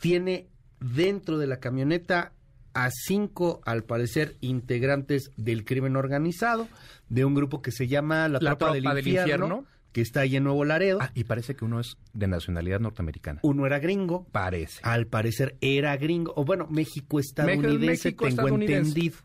Tiene 0.00 0.48
dentro 0.80 1.38
de 1.38 1.46
la 1.46 1.60
camioneta 1.60 2.32
a 2.74 2.90
cinco, 2.90 3.60
al 3.64 3.84
parecer, 3.84 4.36
integrantes 4.40 5.30
del 5.36 5.64
crimen 5.64 5.96
organizado, 5.96 6.68
de 7.08 7.24
un 7.24 7.34
grupo 7.34 7.62
que 7.62 7.72
se 7.72 7.88
llama 7.88 8.28
La, 8.28 8.38
Tropa, 8.38 8.72
del, 8.72 8.84
infierno, 8.84 9.64
que 9.92 10.00
está 10.00 10.20
ahí 10.20 10.36
en 10.36 10.44
Nuevo 10.44 10.64
Laredo. 10.64 10.98
Ah, 11.00 11.10
y 11.14 11.24
parece 11.24 11.56
que 11.56 11.64
uno 11.64 11.80
es 11.80 11.96
de 12.12 12.28
nacionalidad 12.28 12.80
norteamericana. 12.80 13.40
Uno 13.42 13.66
era 13.66 13.78
gringo. 13.78 14.26
Parece. 14.30 14.80
Al 14.82 15.06
parecer 15.06 15.56
era 15.60 15.96
gringo. 15.96 16.32
O 16.36 16.44
bueno, 16.44 16.66
México 16.70 17.18
estadounidense, 17.18 18.12
tengo 18.12 18.48
entendido. 18.48 19.16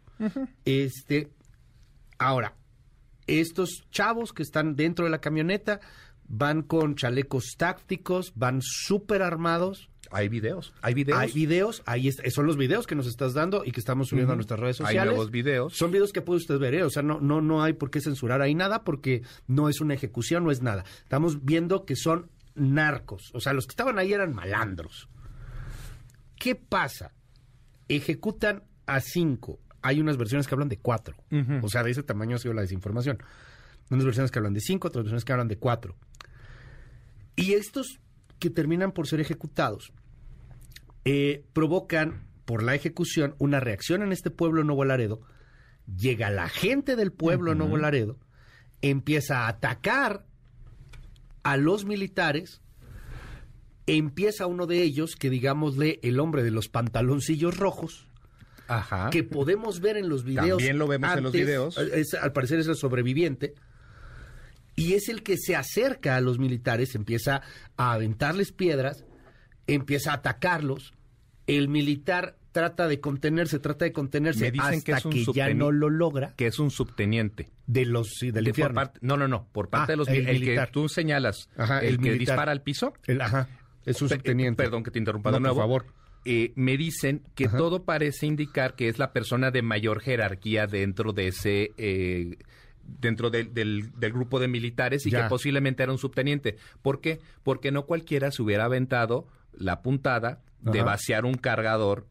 Este. 0.64 1.30
Ahora, 2.18 2.56
estos 3.28 3.86
chavos 3.92 4.32
que 4.32 4.44
están 4.44 4.75
dentro 4.75 5.06
de 5.06 5.12
la 5.12 5.20
camioneta 5.20 5.82
van 6.27 6.62
con 6.62 6.96
chalecos 6.96 7.55
tácticos, 7.58 8.34
van 8.36 8.62
súper 8.62 9.22
armados 9.22 9.89
hay 10.12 10.29
videos, 10.29 10.74
hay 10.82 10.94
videos. 10.94 11.20
Hay 11.20 11.32
videos, 11.32 11.84
ahí 11.86 12.12
son 12.12 12.46
los 12.46 12.58
videos 12.58 12.88
que 12.88 12.96
nos 12.96 13.08
estás 13.08 13.34
dando 13.34 13.63
y 13.65 13.72
que 13.72 13.79
estamos 13.79 14.10
subiendo 14.10 14.34
a 14.34 14.36
nuestras 14.36 14.60
redes 14.60 14.77
sociales. 14.77 15.01
Hay 15.01 15.08
nuevos 15.10 15.32
videos. 15.32 15.74
Son 15.75 15.91
videos 15.91 16.12
que 16.12 16.22
puede 16.22 16.38
usted 16.38 16.60
ver, 16.60 16.75
¿eh? 16.75 16.84
o 16.84 16.89
sea, 16.89 17.03
no, 17.03 17.20
no, 17.20 17.41
no 17.41 17.63
hay 17.63 17.74
por 17.74 17.89
qué 17.89 18.01
censurar 18.01 18.41
ahí 18.41 18.55
nada 18.55 18.84
porque 18.84 19.24
no 19.48 19.70
es 19.70 19.82
una 19.82 19.94
ejecución, 19.94 20.44
no 20.44 20.51
es 20.51 20.62
nada. 20.62 20.86
Estamos 21.03 21.44
viendo 21.44 21.86
que 21.86 21.96
son 21.96 22.29
narcos, 22.55 23.32
o 23.34 23.39
sea, 23.39 23.53
los 23.53 23.65
que 23.65 23.72
estaban 23.72 24.00
ahí 24.00 24.13
eran 24.13 24.34
malandros. 24.34 25.10
¿Qué 26.38 26.55
pasa? 26.55 27.13
Ejecutan 27.88 28.63
a 28.86 29.00
cinco. 29.00 29.60
Hay 29.82 30.00
unas 30.00 30.17
versiones 30.17 30.48
que 30.48 30.55
hablan 30.55 30.70
de 30.70 30.77
cuatro. 30.77 31.15
O 31.62 31.70
sea, 31.70 31.84
de 31.84 31.91
ese 31.91 32.03
tamaño 32.03 32.36
ha 32.36 32.39
sido 32.39 32.53
la 32.53 32.62
desinformación. 32.62 33.17
Unas 33.89 34.03
versiones 34.03 34.32
que 34.32 34.39
hablan 34.39 34.53
de 34.53 34.62
cinco, 34.62 34.88
otras 34.88 35.03
versiones 35.03 35.25
que 35.25 35.32
hablan 35.32 35.48
de 35.48 35.58
cuatro. 35.58 35.96
Y 37.36 37.54
estos 37.54 38.00
que 38.39 38.50
terminan 38.50 38.92
por 38.92 39.08
ser 39.08 39.20
ejecutados 39.20 39.92
eh, 41.04 41.44
provocan 41.54 42.27
por 42.46 42.63
la 42.63 42.75
ejecución 42.75 43.36
una 43.39 43.60
reacción 43.60 44.01
en 44.04 44.12
este 44.12 44.32
pueblo 44.32 44.63
Nuevo 44.63 44.86
Laredo. 44.86 45.22
Llega 45.98 46.30
la 46.30 46.50
gente 46.50 46.96
del 46.96 47.12
pueblo 47.12 47.56
Nuevo 47.56 47.77
Laredo, 47.77 48.18
empieza 48.82 49.42
a 49.42 49.48
atacar 49.50 50.25
a 51.44 51.58
los 51.58 51.86
militares, 51.86 52.62
empieza 53.86 54.48
uno 54.48 54.65
de 54.65 54.82
ellos, 54.82 55.15
que 55.15 55.30
digámosle 55.30 56.00
el 56.01 56.20
hombre 56.20 56.44
de 56.44 56.51
los 56.51 56.70
pantaloncillos 56.70 57.58
rojos, 57.58 58.08
que 59.12 59.24
podemos 59.24 59.80
ver 59.80 59.98
en 59.98 60.10
los 60.10 60.24
videos. 60.24 60.58
También 60.58 60.80
lo 60.80 60.88
vemos 60.88 61.15
en 61.15 61.24
los 61.24 61.34
videos. 61.34 61.77
al 62.20 62.34
parecer 62.34 62.60
es 62.60 62.68
el 62.68 62.75
sobreviviente 62.75 63.54
y 64.75 64.94
es 64.94 65.10
el 65.10 65.24
que 65.24 65.38
se 65.38 65.55
acerca 65.55 66.15
a 66.15 66.22
los 66.22 66.39
militares, 66.39 66.96
empieza 66.96 67.41
a 67.77 67.94
aventarles 67.94 68.51
piedras, 68.51 69.05
empieza 69.67 70.12
a 70.12 70.15
atacarlos. 70.15 70.94
El 71.48 71.70
militar 71.70 72.38
trata 72.51 72.88
de 72.88 73.00
contenerse, 73.00 73.60
trata 73.60 73.86
de 73.86 73.91
contenerse 73.91 74.51
hasta 74.58 75.10
que, 75.10 75.25
ya 75.34 75.53
no 75.53 75.72
lo 75.72 75.89
logra. 75.89 76.34
Que 76.36 76.48
es 76.48 76.60
un 76.60 76.72
subteniente. 76.72 77.50
De 77.67 77.86
los 77.86 78.20
del 78.22 78.48
infierno. 78.48 78.91
no, 79.01 79.17
no, 79.17 79.27
no, 79.27 79.48
por 79.51 79.70
parte 79.70 79.91
ah, 79.91 79.94
de 79.94 79.98
los 79.98 80.08
el, 80.08 80.27
el 80.27 80.41
que 80.41 80.67
tú 80.72 80.88
señalas, 80.88 81.50
el, 81.82 82.00
que 82.00 82.13
dispara 82.13 82.51
al 82.51 82.62
piso. 82.62 82.94
ajá, 83.20 83.50
es 83.86 84.01
un 84.01 84.10
subteniente. 84.10 84.63
Perdón 84.63 84.84
que 84.84 84.91
te 84.91 85.00
interrumpa 85.00 85.32
de 85.32 85.39
nuevo. 85.39 85.55
Por 85.55 85.63
favor. 85.63 85.86
Eh, 86.27 86.53
me 86.55 86.75
dicen 86.75 87.22
que 87.36 87.48
todo 87.48 87.84
parece 87.84 88.25
indicar 88.25 88.75
que 88.75 88.88
es 88.88 88.98
la 88.98 89.13
persona 89.13 89.51
de 89.51 89.62
mayor 89.62 90.01
jerarquía 90.01 90.65
dentro 90.65 91.13
de 91.13 91.27
ese 91.27 91.72
eh, 91.77 92.38
dentro 92.86 93.30
del, 93.30 93.54
del, 93.54 93.92
grupo 94.13 94.39
de 94.39 94.48
militares 94.48 95.06
y 95.06 95.12
que 95.12 95.24
posiblemente 95.30 95.84
era 95.84 95.92
un 95.92 95.98
subteniente. 95.98 96.58
¿Por 96.82 97.01
qué? 97.01 97.20
Porque 97.44 97.72
no 97.72 97.86
cualquiera 97.86 98.32
se 98.32 98.42
hubiera 98.42 98.65
aventado 98.65 99.27
la 99.54 99.82
puntada 99.82 100.42
de 100.62 100.82
vaciar 100.82 101.25
un 101.25 101.36
cargador 101.36 102.08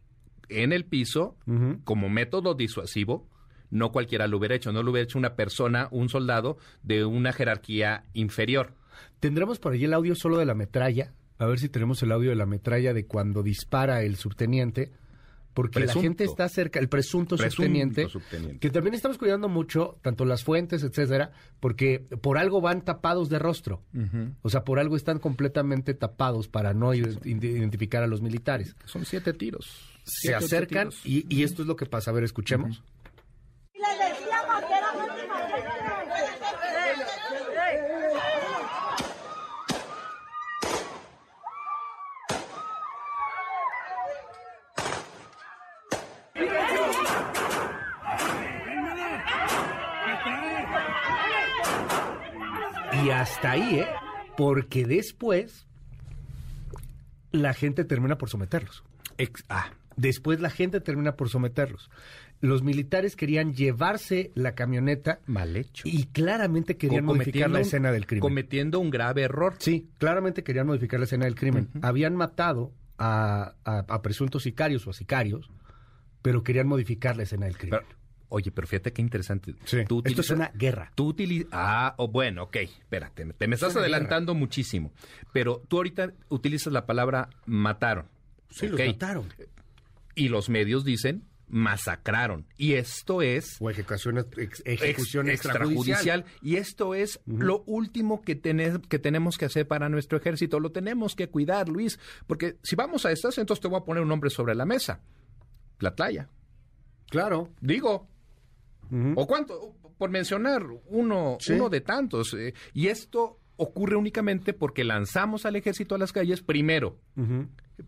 en 0.48 0.72
el 0.72 0.84
piso 0.84 1.36
como 1.84 2.08
método 2.08 2.54
disuasivo. 2.54 3.28
No 3.70 3.90
cualquiera 3.90 4.28
lo 4.28 4.38
hubiera 4.38 4.54
hecho, 4.54 4.72
no 4.72 4.82
lo 4.82 4.92
hubiera 4.92 5.04
hecho 5.04 5.18
una 5.18 5.34
persona, 5.34 5.88
un 5.90 6.08
soldado 6.08 6.58
de 6.82 7.04
una 7.04 7.32
jerarquía 7.32 8.04
inferior. 8.12 8.74
¿Tendremos 9.18 9.58
por 9.58 9.72
allí 9.72 9.84
el 9.84 9.94
audio 9.94 10.14
solo 10.14 10.38
de 10.38 10.44
la 10.44 10.54
metralla? 10.54 11.12
A 11.38 11.46
ver 11.46 11.58
si 11.58 11.68
tenemos 11.68 12.00
el 12.02 12.12
audio 12.12 12.30
de 12.30 12.36
la 12.36 12.46
metralla 12.46 12.94
de 12.94 13.06
cuando 13.06 13.42
dispara 13.42 14.02
el 14.02 14.14
subteniente 14.14 14.92
porque 15.54 15.80
la 15.80 15.92
gente 15.92 16.24
está 16.24 16.48
cerca, 16.48 16.80
el 16.80 16.88
presunto, 16.88 17.38
subteniente, 17.38 18.08
que 18.60 18.70
también 18.70 18.94
estamos 18.94 19.18
cuidando 19.18 19.48
mucho, 19.48 19.96
tanto 20.02 20.24
las 20.24 20.42
fuentes, 20.42 20.82
etcétera, 20.82 21.30
porque 21.60 22.00
por 22.20 22.38
algo 22.38 22.60
van 22.60 22.84
tapados 22.84 23.28
de 23.28 23.38
rostro. 23.38 23.82
O 24.42 24.50
sea, 24.50 24.64
por 24.64 24.78
algo 24.80 24.96
están 24.96 25.20
completamente 25.20 25.94
tapados 25.94 26.48
para 26.48 26.74
no 26.74 26.92
identificar 26.92 28.02
a 28.02 28.06
los 28.06 28.20
militares. 28.20 28.76
Son 28.84 29.04
siete 29.04 29.32
tiros. 29.32 29.90
Se 30.02 30.34
acercan 30.34 30.90
Y, 31.04 31.42
esto 31.44 31.62
es 31.62 31.68
lo 31.68 31.76
que 31.76 31.86
pasa. 31.86 32.10
A 32.10 32.14
ver, 32.14 32.24
escuchemos. 32.24 32.82
Y 53.04 53.10
hasta 53.10 53.50
ahí, 53.50 53.80
¿eh? 53.80 53.86
Porque 54.34 54.86
después 54.86 55.66
la 57.32 57.52
gente 57.52 57.84
termina 57.84 58.16
por 58.16 58.30
someterlos. 58.30 58.82
ah, 59.50 59.72
después 59.96 60.40
la 60.40 60.48
gente 60.48 60.80
termina 60.80 61.14
por 61.14 61.28
someterlos. 61.28 61.90
Los 62.40 62.62
militares 62.62 63.14
querían 63.14 63.52
llevarse 63.52 64.32
la 64.34 64.54
camioneta. 64.54 65.20
Mal 65.26 65.54
hecho. 65.54 65.86
Y 65.86 66.04
claramente 66.04 66.78
querían 66.78 67.04
modificar 67.04 67.50
la 67.50 67.60
escena 67.60 67.92
del 67.92 68.06
crimen. 68.06 68.22
Cometiendo 68.22 68.80
un 68.80 68.88
grave 68.88 69.22
error. 69.22 69.56
Sí, 69.58 69.86
claramente 69.98 70.42
querían 70.42 70.66
modificar 70.66 70.98
la 70.98 71.04
escena 71.04 71.26
del 71.26 71.34
crimen. 71.34 71.68
Habían 71.82 72.16
matado 72.16 72.72
a, 72.96 73.54
presuntos 74.02 74.44
sicarios 74.44 74.86
o 74.86 74.90
a 74.90 74.92
sicarios, 74.94 75.50
pero 76.22 76.42
querían 76.42 76.68
modificar 76.68 77.18
la 77.18 77.24
escena 77.24 77.44
del 77.44 77.58
crimen. 77.58 77.80
Oye, 78.34 78.50
pero 78.50 78.66
fíjate 78.66 78.92
qué 78.92 79.00
interesante. 79.00 79.54
Esto 79.64 80.02
es 80.02 80.30
una 80.30 80.48
guerra. 80.48 80.90
Tú 80.96 81.06
utilizas... 81.06 81.50
Ah, 81.52 81.94
oh, 81.98 82.08
bueno, 82.08 82.42
ok, 82.42 82.56
espérate, 82.56 83.24
te 83.32 83.46
me 83.46 83.54
estás 83.54 83.76
adelantando 83.76 84.34
muchísimo. 84.34 84.92
Pero 85.32 85.62
tú 85.68 85.76
ahorita 85.76 86.12
utilizas 86.30 86.72
la 86.72 86.84
palabra 86.84 87.28
mataron. 87.46 88.08
Sí, 88.50 88.66
los 88.66 88.80
mataron. 88.84 89.32
Y 90.16 90.30
los 90.30 90.48
medios 90.48 90.84
dicen 90.84 91.28
masacraron. 91.46 92.44
Y 92.56 92.72
esto 92.72 93.22
es... 93.22 93.56
O 93.60 93.70
ejecución, 93.70 94.26
ejecución 94.64 95.30
extrajudicial. 95.30 96.24
Y 96.42 96.56
esto 96.56 96.96
es 96.96 97.20
lo 97.26 97.62
último 97.66 98.20
que, 98.22 98.40
que 98.40 98.98
tenemos 98.98 99.38
que 99.38 99.44
hacer 99.44 99.68
para 99.68 99.88
nuestro 99.88 100.18
ejército. 100.18 100.58
Lo 100.58 100.72
tenemos 100.72 101.14
que 101.14 101.28
cuidar, 101.28 101.68
Luis. 101.68 102.00
Porque 102.26 102.56
si 102.64 102.74
vamos 102.74 103.06
a 103.06 103.12
estas, 103.12 103.38
entonces 103.38 103.62
te 103.62 103.68
voy 103.68 103.78
a 103.78 103.84
poner 103.84 104.02
un 104.02 104.08
nombre 104.08 104.30
sobre 104.30 104.56
la 104.56 104.64
mesa. 104.64 105.02
La 105.78 105.94
playa. 105.94 106.28
Claro. 107.10 107.52
Digo, 107.60 108.08
¿O 109.16 109.26
cuánto? 109.26 109.74
Por 109.98 110.10
mencionar 110.10 110.62
uno, 110.86 111.38
uno 111.48 111.68
de 111.68 111.80
tantos. 111.80 112.34
Eh, 112.34 112.54
y 112.72 112.88
esto 112.88 113.38
ocurre 113.56 113.96
únicamente 113.96 114.52
porque 114.52 114.84
lanzamos 114.84 115.46
al 115.46 115.56
ejército 115.56 115.94
a 115.94 115.98
las 115.98 116.12
calles 116.12 116.42
primero. 116.42 116.98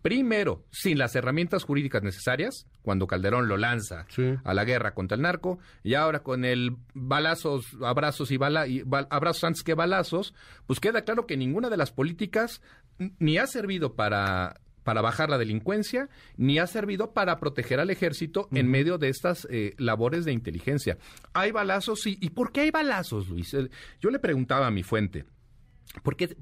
Primero, 0.03 0.65
sin 0.71 0.99
las 0.99 1.15
herramientas 1.15 1.65
jurídicas 1.65 2.03
necesarias, 2.03 2.67
cuando 2.83 3.07
Calderón 3.07 3.49
lo 3.49 3.57
lanza 3.57 4.07
a 4.45 4.55
la 4.55 4.65
guerra 4.65 4.95
contra 4.95 5.17
el 5.17 5.23
narco, 5.23 5.59
y 5.83 5.95
ahora 5.95 6.21
con 6.21 6.45
el 6.45 6.77
balazos, 6.95 7.67
abrazos 7.83 8.31
y, 8.31 8.37
bala, 8.37 8.67
y 8.67 8.83
abrazos 9.11 9.45
antes 9.45 9.63
que 9.63 9.75
balazos, 9.75 10.35
pues 10.67 10.81
queda 10.81 11.03
claro 11.03 11.27
que 11.27 11.37
ninguna 11.37 11.71
de 11.71 11.77
las 11.77 11.93
políticas 11.93 12.63
ni 13.19 13.39
ha 13.39 13.47
servido 13.47 13.95
para 13.95 14.61
para 14.87 15.03
bajar 15.03 15.29
la 15.29 15.37
delincuencia, 15.37 16.09
ni 16.37 16.61
ha 16.61 16.67
servido 16.69 17.13
para 17.13 17.41
proteger 17.41 17.81
al 17.81 17.91
ejército 17.91 18.49
en 18.53 18.71
medio 18.71 18.99
de 18.99 19.09
estas 19.09 19.49
eh, 19.51 19.75
labores 19.79 20.25
de 20.25 20.33
inteligencia. 20.33 20.97
Hay 21.33 21.51
balazos, 21.51 22.07
¿Y 22.07 22.31
por 22.31 22.53
qué 22.53 22.61
hay 22.61 22.71
balazos, 22.71 23.29
Luis? 23.29 23.53
Eh, 23.53 23.69
yo 24.01 24.11
le 24.11 24.21
preguntaba 24.21 24.69
a 24.69 24.71
mi 24.71 24.85
fuente, 24.85 25.25
¿por 26.05 26.17
qué? 26.17 26.37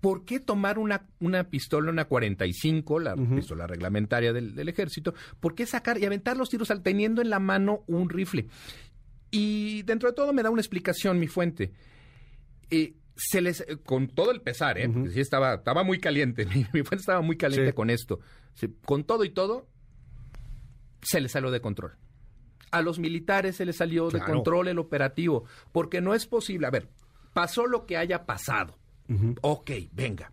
¿por 0.00 0.24
qué 0.24 0.38
tomar 0.38 0.78
una, 0.78 1.08
una 1.18 1.50
pistola, 1.50 1.90
una 1.90 2.04
45, 2.04 3.00
la 3.00 3.16
pistola 3.16 3.66
reglamentaria 3.66 4.32
del, 4.32 4.54
del, 4.54 4.68
ejército? 4.68 5.14
¿Por 5.40 5.56
qué 5.56 5.66
sacar 5.66 5.98
y 5.98 6.04
aventar 6.04 6.36
los 6.36 6.48
tiros 6.48 6.70
al 6.70 6.84
teniendo 6.84 7.22
en 7.22 7.28
la 7.28 7.40
mano 7.40 7.82
un 7.88 8.08
rifle? 8.08 8.46
Y 9.32 9.82
dentro 9.82 10.08
de 10.08 10.14
todo 10.14 10.32
me 10.32 10.44
da 10.44 10.50
una 10.50 10.60
explicación 10.60 11.18
mi 11.18 11.26
fuente. 11.26 11.72
Eh, 12.70 12.94
se 13.28 13.40
les, 13.40 13.64
con 13.84 14.08
todo 14.08 14.32
el 14.32 14.40
pesar, 14.40 14.78
¿eh? 14.78 14.88
Porque 14.88 15.10
sí 15.10 15.20
estaba, 15.20 15.54
estaba 15.54 15.84
muy 15.84 16.00
caliente, 16.00 16.46
mi, 16.46 16.64
fuente 16.64 16.96
estaba 16.96 17.20
muy 17.20 17.36
caliente 17.36 17.72
con 17.72 17.90
esto. 17.90 18.20
con 18.84 19.04
todo 19.04 19.24
y 19.24 19.30
todo, 19.30 19.68
se 21.02 21.20
les 21.20 21.32
salió 21.32 21.50
de 21.50 21.60
control. 21.60 21.96
A 22.70 22.80
los 22.80 22.98
militares 22.98 23.56
se 23.56 23.66
les 23.66 23.76
salió 23.76 24.08
de 24.08 24.20
control 24.20 24.68
el 24.68 24.78
operativo, 24.78 25.44
porque 25.72 26.00
no 26.00 26.14
es 26.14 26.26
posible. 26.26 26.66
A 26.66 26.70
ver, 26.70 26.88
pasó 27.32 27.66
lo 27.66 27.86
que 27.86 27.96
haya 27.96 28.24
pasado. 28.24 28.78
Ok, 29.42 29.70
venga. 29.92 30.32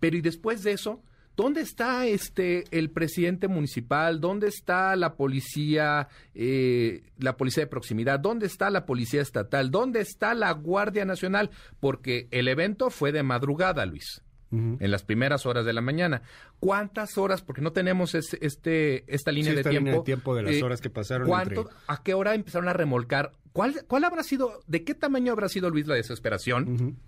Pero 0.00 0.16
y 0.16 0.20
después 0.22 0.62
de 0.62 0.72
eso, 0.72 1.02
¿Dónde 1.36 1.62
está 1.62 2.06
este 2.06 2.64
el 2.70 2.90
presidente 2.90 3.48
municipal? 3.48 4.20
¿Dónde 4.20 4.48
está 4.48 4.94
la 4.94 5.14
policía, 5.14 6.08
eh, 6.34 7.02
la 7.18 7.36
policía 7.36 7.64
de 7.64 7.66
proximidad? 7.68 8.20
¿Dónde 8.20 8.46
está 8.46 8.70
la 8.70 8.86
policía 8.86 9.20
estatal? 9.20 9.70
¿Dónde 9.70 10.00
está 10.00 10.34
la 10.34 10.52
Guardia 10.52 11.04
Nacional? 11.04 11.50
Porque 11.80 12.28
el 12.30 12.46
evento 12.46 12.90
fue 12.90 13.10
de 13.10 13.22
madrugada, 13.22 13.84
Luis. 13.86 14.22
En 14.52 14.92
las 14.92 15.02
primeras 15.02 15.46
horas 15.46 15.64
de 15.64 15.72
la 15.72 15.80
mañana. 15.80 16.22
¿Cuántas 16.60 17.18
horas? 17.18 17.42
Porque 17.42 17.60
no 17.60 17.72
tenemos 17.72 18.14
este, 18.14 19.04
esta 19.12 19.32
línea 19.32 19.52
de 19.52 19.64
tiempo. 19.64 19.78
Línea 19.78 19.94
de 19.94 20.04
tiempo 20.04 20.36
de 20.36 20.42
las 20.44 20.54
eh, 20.54 20.62
horas 20.62 20.80
que 20.80 20.90
pasaron. 20.90 21.26
¿Cuánto, 21.26 21.68
¿A 21.88 22.04
qué 22.04 22.14
hora 22.14 22.36
empezaron 22.36 22.68
a 22.68 22.72
remolcar? 22.72 23.32
¿Cuál, 23.52 23.84
¿Cuál 23.88 24.04
habrá 24.04 24.22
sido, 24.22 24.60
de 24.68 24.84
qué 24.84 24.94
tamaño 24.94 25.32
habrá 25.32 25.48
sido, 25.48 25.70
Luis, 25.70 25.88
la 25.88 25.96
desesperación? 25.96 26.98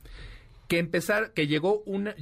Que 0.69 0.79
empezar, 0.79 1.33
que 1.33 1.47
llegó 1.47 1.83
una, 1.85 2.15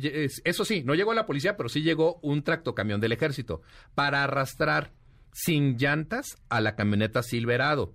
eso 0.44 0.64
sí, 0.64 0.82
no 0.84 0.94
llegó 0.94 1.14
la 1.14 1.26
policía, 1.26 1.56
pero 1.56 1.68
sí 1.68 1.82
llegó 1.82 2.18
un 2.22 2.42
tractocamión 2.42 3.00
del 3.00 3.12
ejército 3.12 3.62
para 3.94 4.22
arrastrar 4.24 4.92
sin 5.32 5.76
llantas 5.76 6.36
a 6.48 6.60
la 6.60 6.76
camioneta 6.76 7.22
Silverado, 7.22 7.94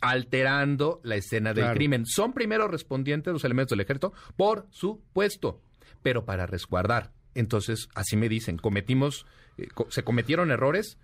alterando 0.00 1.00
la 1.02 1.16
escena 1.16 1.54
del 1.54 1.72
crimen. 1.72 2.04
Son 2.04 2.32
primero 2.32 2.68
respondientes 2.68 3.32
los 3.32 3.44
elementos 3.44 3.70
del 3.70 3.80
ejército, 3.80 4.12
por 4.36 4.66
supuesto, 4.70 5.62
pero 6.02 6.24
para 6.24 6.46
resguardar. 6.46 7.12
Entonces, 7.34 7.88
así 7.94 8.16
me 8.16 8.28
dicen, 8.28 8.58
cometimos, 8.58 9.26
eh, 9.56 9.68
se 9.88 10.04
cometieron 10.04 10.50
errores, 10.50 10.98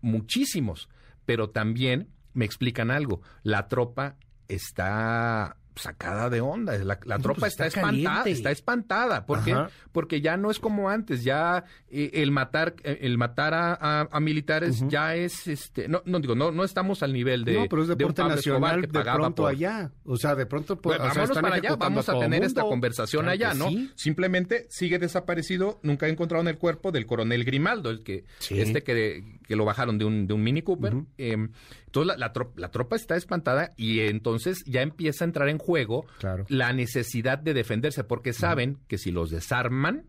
muchísimos, 0.00 0.88
pero 1.26 1.50
también 1.50 2.08
me 2.32 2.44
explican 2.44 2.90
algo, 2.90 3.22
la 3.42 3.68
tropa 3.68 4.16
está 4.48 5.56
sacada 5.76 6.30
de 6.30 6.40
onda. 6.40 6.76
La, 6.78 6.98
la 7.04 7.18
tropa 7.18 7.40
pues 7.40 7.52
está, 7.52 7.66
espantada, 7.66 8.24
está 8.24 8.50
espantada. 8.50 9.26
¿Por 9.26 9.44
qué? 9.44 9.54
Porque 9.92 10.20
ya 10.20 10.36
no 10.36 10.50
es 10.50 10.58
como 10.58 10.90
antes. 10.90 11.22
Ya 11.22 11.64
eh, 11.88 12.10
el 12.14 12.30
matar, 12.30 12.74
eh, 12.82 12.98
el 13.02 13.18
matar 13.18 13.54
a, 13.54 14.08
a, 14.10 14.20
militares 14.20 14.82
ya 14.88 15.14
es, 15.14 15.46
este, 15.46 15.88
no, 15.88 16.02
no 16.04 16.20
digo, 16.20 16.34
no, 16.34 16.50
no 16.50 16.64
estamos 16.64 17.02
al 17.02 17.12
nivel 17.12 17.44
de. 17.44 17.54
No, 17.54 17.66
pero 17.68 17.82
es 17.82 17.88
deporte 17.88 18.22
de 18.22 18.28
nacional 18.28 18.80
que 18.80 18.98
de 18.98 19.04
pronto 19.04 19.46
allá. 19.46 19.90
O 20.04 20.16
sea, 20.16 20.34
de 20.34 20.46
pronto. 20.46 20.80
Pues, 20.80 20.98
para 20.98 21.54
allá, 21.54 21.76
vamos 21.76 22.08
a, 22.08 22.18
tener 22.18 22.42
esta 22.44 22.62
conversación 22.62 23.28
allá, 23.28 23.54
¿no? 23.54 23.68
Simplemente 23.94 24.66
sigue 24.70 24.98
desaparecido. 24.98 25.78
Nunca 25.82 26.06
he 26.06 26.10
encontrado 26.10 26.42
en 26.42 26.48
el 26.48 26.58
cuerpo 26.58 26.92
del 26.92 27.06
coronel 27.06 27.44
Grimaldo, 27.44 27.90
el 27.90 28.02
que, 28.02 28.24
este 28.50 28.82
que, 28.82 29.24
que 29.46 29.56
lo 29.56 29.64
bajaron 29.64 29.98
de 29.98 30.04
un, 30.04 30.26
de 30.26 30.34
un 30.34 30.42
Mini 30.42 30.62
Cooper. 30.62 30.94
Em, 31.18 31.52
entonces 31.86 32.18
la, 32.18 32.32
la, 32.56 32.70
tropa 32.70 32.96
está 32.96 33.16
espantada 33.16 33.72
y 33.76 34.00
entonces 34.00 34.62
ya 34.66 34.82
empieza 34.82 35.24
a 35.24 35.26
entrar 35.26 35.48
en 35.48 35.58
juego 35.58 36.04
la 36.48 36.72
necesidad 36.72 37.38
de 37.38 37.54
defenderse, 37.54 38.04
porque 38.04 38.32
saben 38.32 38.78
que 38.88 38.98
si 38.98 39.10
los 39.10 39.30
desarman, 39.30 40.04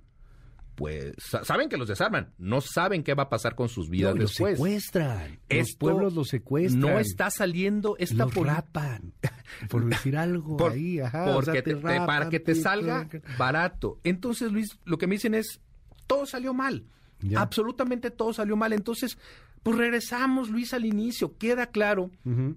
pues 0.75 1.15
saben 1.43 1.69
que 1.69 1.77
los 1.77 1.87
desarman, 1.87 2.33
no 2.37 2.61
saben 2.61 3.03
qué 3.03 3.15
va 3.15 3.23
a 3.23 3.29
pasar 3.29 3.55
con 3.55 3.67
sus 3.67 3.89
vidas 3.89 4.13
después. 4.13 4.51
Los 4.51 4.57
secuestran, 4.57 5.39
los 5.49 5.75
pueblos 5.75 6.13
los 6.13 6.27
secuestran. 6.27 6.79
No 6.79 6.99
está 6.99 7.31
saliendo 7.31 7.95
esta 7.97 8.25
los 8.25 8.35
rapan, 8.35 9.13
por 9.69 9.85
decir 9.89 10.17
algo 10.17 10.67
ahí, 10.67 10.99
ajá, 10.99 11.33
porque 11.33 11.63
para 12.05 12.29
que 12.29 12.39
te 12.39 12.53
salga 12.53 13.07
barato. 13.39 13.99
Entonces, 14.03 14.51
Luis, 14.51 14.79
lo 14.85 14.97
que 14.97 15.07
me 15.07 15.15
dicen 15.15 15.33
es 15.33 15.61
todo 16.05 16.25
salió 16.25 16.53
mal. 16.53 16.85
Absolutamente 17.35 18.11
todo 18.11 18.33
salió 18.33 18.55
mal. 18.55 18.73
Entonces, 18.73 19.17
pues 19.63 19.77
regresamos, 19.77 20.49
Luis, 20.49 20.73
al 20.73 20.85
inicio. 20.85 21.37
Queda 21.37 21.67
claro 21.67 22.11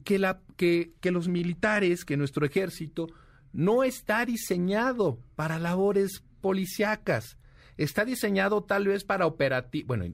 que, 0.04 0.18
la, 0.18 0.40
que, 0.56 0.92
que 1.00 1.10
los 1.10 1.28
militares, 1.28 2.04
que 2.04 2.16
nuestro 2.16 2.44
ejército, 2.46 3.08
no 3.52 3.82
está 3.82 4.24
diseñado 4.24 5.18
para 5.36 5.58
labores 5.58 6.22
policíacas. 6.40 7.36
Está 7.76 8.04
diseñado 8.04 8.62
tal 8.62 8.86
vez 8.86 9.04
para 9.04 9.26
operativos, 9.26 9.86
bueno, 9.88 10.04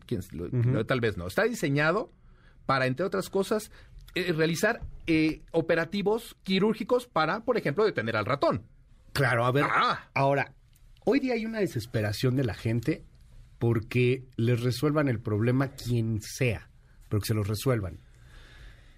tal 0.87 1.01
vez 1.01 1.17
no, 1.17 1.27
está 1.27 1.45
diseñado 1.45 2.13
para, 2.65 2.87
entre 2.87 3.05
otras 3.05 3.29
cosas, 3.29 3.73
eh, 4.15 4.33
realizar 4.33 4.83
eh, 5.07 5.43
operativos 5.51 6.37
quirúrgicos 6.45 7.07
para, 7.07 7.45
por 7.45 7.57
ejemplo, 7.57 7.85
detener 7.85 8.17
al 8.17 8.25
ratón. 8.25 8.63
Claro, 9.13 9.45
a 9.45 9.51
ver. 9.51 9.65
Ah. 9.69 10.09
Ahora, 10.15 10.53
hoy 11.05 11.21
día 11.21 11.35
hay 11.35 11.45
una 11.45 11.59
desesperación 11.59 12.37
de 12.37 12.45
la 12.45 12.55
gente 12.55 13.05
porque 13.59 14.25
les 14.37 14.61
resuelvan 14.61 15.09
el 15.09 15.21
problema 15.21 15.69
quien 15.69 16.21
sea, 16.21 16.69
pero 17.09 17.21
que 17.21 17.27
se 17.27 17.35
los 17.35 17.49
resuelvan. 17.49 18.01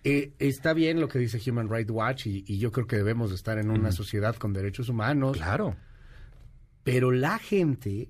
Eh, 0.05 0.33
está 0.39 0.73
bien 0.73 1.01
lo 1.01 1.09
que 1.09 1.19
dice 1.19 1.41
Human 1.51 1.69
Rights 1.69 1.91
Watch 1.91 2.27
y, 2.27 2.59
yo 2.59 2.73
creo 2.73 2.87
que 2.87 2.97
debemos 2.97 3.31
de 3.31 3.37
estar 3.37 3.59
en 3.59 3.71
una 3.71 3.93
sociedad 3.93 4.37
con 4.37 4.53
derechos 4.53 4.89
humanos. 4.89 5.37
Claro. 5.37 5.77
Pero 6.85 7.11
la 7.11 7.39
gente 7.39 8.09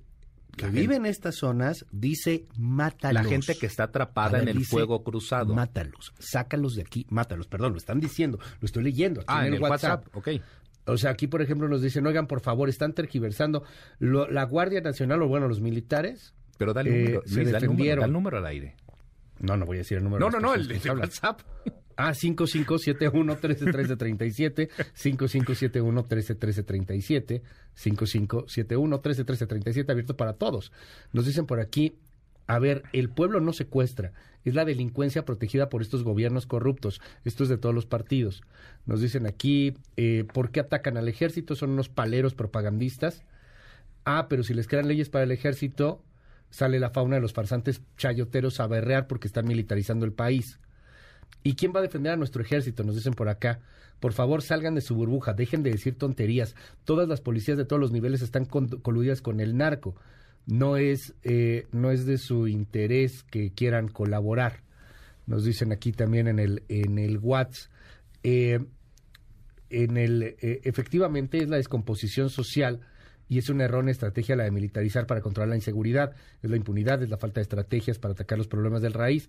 que 0.57 0.69
vive 0.69 0.97
en 0.97 1.07
estas 1.07 1.37
zonas 1.37 1.87
dice 1.91 2.47
mátalos. 2.57 3.23
La 3.23 3.29
gente 3.29 3.57
que 3.57 3.67
está 3.67 3.85
atrapada 3.85 4.41
en 4.41 4.49
el 4.49 4.65
fuego 4.65 5.03
cruzado. 5.03 5.55
Mátalos, 5.55 6.13
sácalos 6.19 6.75
de 6.75 6.83
aquí, 6.83 7.07
mátalos, 7.11 7.47
perdón, 7.47 7.73
lo 7.73 7.79
están 7.79 8.01
diciendo, 8.01 8.39
lo 8.61 8.67
estoy 8.67 8.83
leyendo 8.83 9.21
aquí 9.21 9.33
ah, 9.33 9.47
en, 9.47 9.55
el, 9.55 9.61
WhatsApp. 9.61 10.07
WhatsApp. 10.15 10.43
O 10.87 10.97
sea, 10.97 11.11
aquí, 11.11 11.27
por 11.27 11.43
ejemplo, 11.43 11.69
nos 11.69 11.83
dicen, 11.83 12.07
oigan, 12.07 12.27
por 12.27 12.41
favor, 12.41 12.69
están 12.69 12.95
tergiversando. 12.95 13.63
la 13.99 14.45
Guardia 14.45 14.81
Nacional, 14.81 15.23
o 15.23 15.29
bueno, 15.29 15.47
los 15.47 15.61
militares, 15.61 16.35
pero 16.59 16.75
dale, 16.75 16.91
eh, 16.91 17.05
número, 17.05 17.23
se 17.25 17.45
defendieron. 17.45 18.05
el 18.05 18.13
número 18.13 18.39
al 18.39 18.47
aire. 18.47 18.75
No, 19.41 19.57
no 19.57 19.65
voy 19.65 19.77
a 19.77 19.79
decir 19.79 19.99
el 19.99 20.05
número. 20.05 20.29
No, 20.29 20.31
no, 20.31 20.41
no, 20.41 20.55
el 20.55 20.69
de 20.69 20.91
WhatsApp. 20.91 21.41
Ah, 22.01 22.13
5571-131337, 22.13 24.69
5571-131337, 24.95 27.43
5571-131337, 27.77 29.91
abierto 29.91 30.17
para 30.17 30.35
todos. 30.35 30.71
Nos 31.13 31.27
dicen 31.27 31.47
por 31.47 31.59
aquí, 31.59 31.99
a 32.47 32.61
ver, 32.61 32.85
el 32.93 33.11
pueblo 33.11 33.41
no 33.41 33.53
secuestra, 33.53 34.13
es 34.45 34.55
la 34.55 34.65
delincuencia 34.65 35.25
protegida 35.25 35.69
por 35.69 35.83
estos 35.83 36.05
gobiernos 36.05 36.47
corruptos, 36.47 37.01
esto 37.25 37.43
es 37.43 37.49
de 37.49 37.59
todos 37.59 37.75
los 37.75 37.87
partidos. 37.87 38.45
Nos 38.87 39.01
dicen 39.01 39.27
aquí, 39.27 39.75
eh, 39.97 40.25
¿por 40.33 40.53
qué 40.53 40.61
atacan 40.61 40.97
al 40.97 41.09
ejército? 41.09 41.57
Son 41.57 41.71
unos 41.71 41.89
paleros 41.89 42.35
propagandistas. 42.35 43.25
Ah, 44.05 44.29
pero 44.31 44.45
si 44.45 44.55
les 44.55 44.69
crean 44.69 44.87
leyes 44.87 45.11
para 45.11 45.25
el 45.25 45.33
ejército, 45.33 46.05
sale 46.51 46.79
la 46.79 46.91
fauna 46.91 47.17
de 47.17 47.23
los 47.23 47.33
farsantes 47.33 47.83
chayoteros 47.97 48.61
a 48.61 48.67
berrear 48.67 49.07
porque 49.07 49.29
están 49.29 49.47
militarizando 49.47 50.07
el 50.07 50.13
país. 50.13 50.59
¿Y 51.43 51.55
quién 51.55 51.73
va 51.75 51.81
a 51.81 51.83
defender 51.83 52.13
a 52.13 52.17
nuestro 52.17 52.43
ejército? 52.43 52.83
Nos 52.85 52.97
dicen 52.97 53.15
por 53.15 53.29
acá. 53.29 53.61
Por 54.01 54.13
favor, 54.13 54.43
salgan 54.43 54.75
de 54.75 54.81
su 54.81 54.95
burbuja, 54.95 55.33
dejen 55.33 55.63
de 55.63 55.71
decir 55.71 55.97
tonterías. 55.97 56.55
Todas 56.85 57.09
las 57.09 57.21
policías 57.21 57.59
de 57.59 57.65
todos 57.65 57.81
los 57.81 57.93
niveles 57.93 58.23
están 58.23 58.45
coludidas 58.45 59.23
con 59.23 59.41
el 59.41 59.57
narco. 59.57 59.97
No 60.47 60.77
es, 60.77 61.15
eh, 61.25 61.67
no 61.73 61.91
es 61.91 62.07
de 62.07 62.19
su 62.19 62.49
interés 62.49 63.25
que 63.25 63.53
quieran 63.53 63.89
colaborar. 63.89 64.63
Nos 65.27 65.45
dicen 65.45 65.73
aquí 65.73 65.93
también 65.93 66.29
en 66.29 66.39
el, 66.39 66.63
en 66.69 66.99
el 66.99 67.19
WhatsApp. 67.19 67.71
Eh, 68.23 68.61
eh, 69.71 70.61
efectivamente 70.65 71.39
es 71.39 71.49
la 71.49 71.57
descomposición 71.57 72.31
social 72.31 72.81
y 73.29 73.39
es 73.39 73.49
una 73.49 73.65
errónea 73.65 73.93
estrategia 73.93 74.37
la 74.37 74.45
de 74.45 74.51
militarizar 74.51 75.07
para 75.07 75.21
controlar 75.21 75.51
la 75.51 75.57
inseguridad, 75.57 76.15
es 76.43 76.51
la 76.51 76.57
impunidad, 76.57 77.03
es 77.03 77.11
la 77.11 77.19
falta 77.19 77.41
de 77.41 77.43
estrategias 77.43 77.99
para 77.99 78.13
atacar 78.13 78.39
los 78.39 78.49
problemas 78.49 78.83
del 78.83 78.95
raíz. 78.95 79.29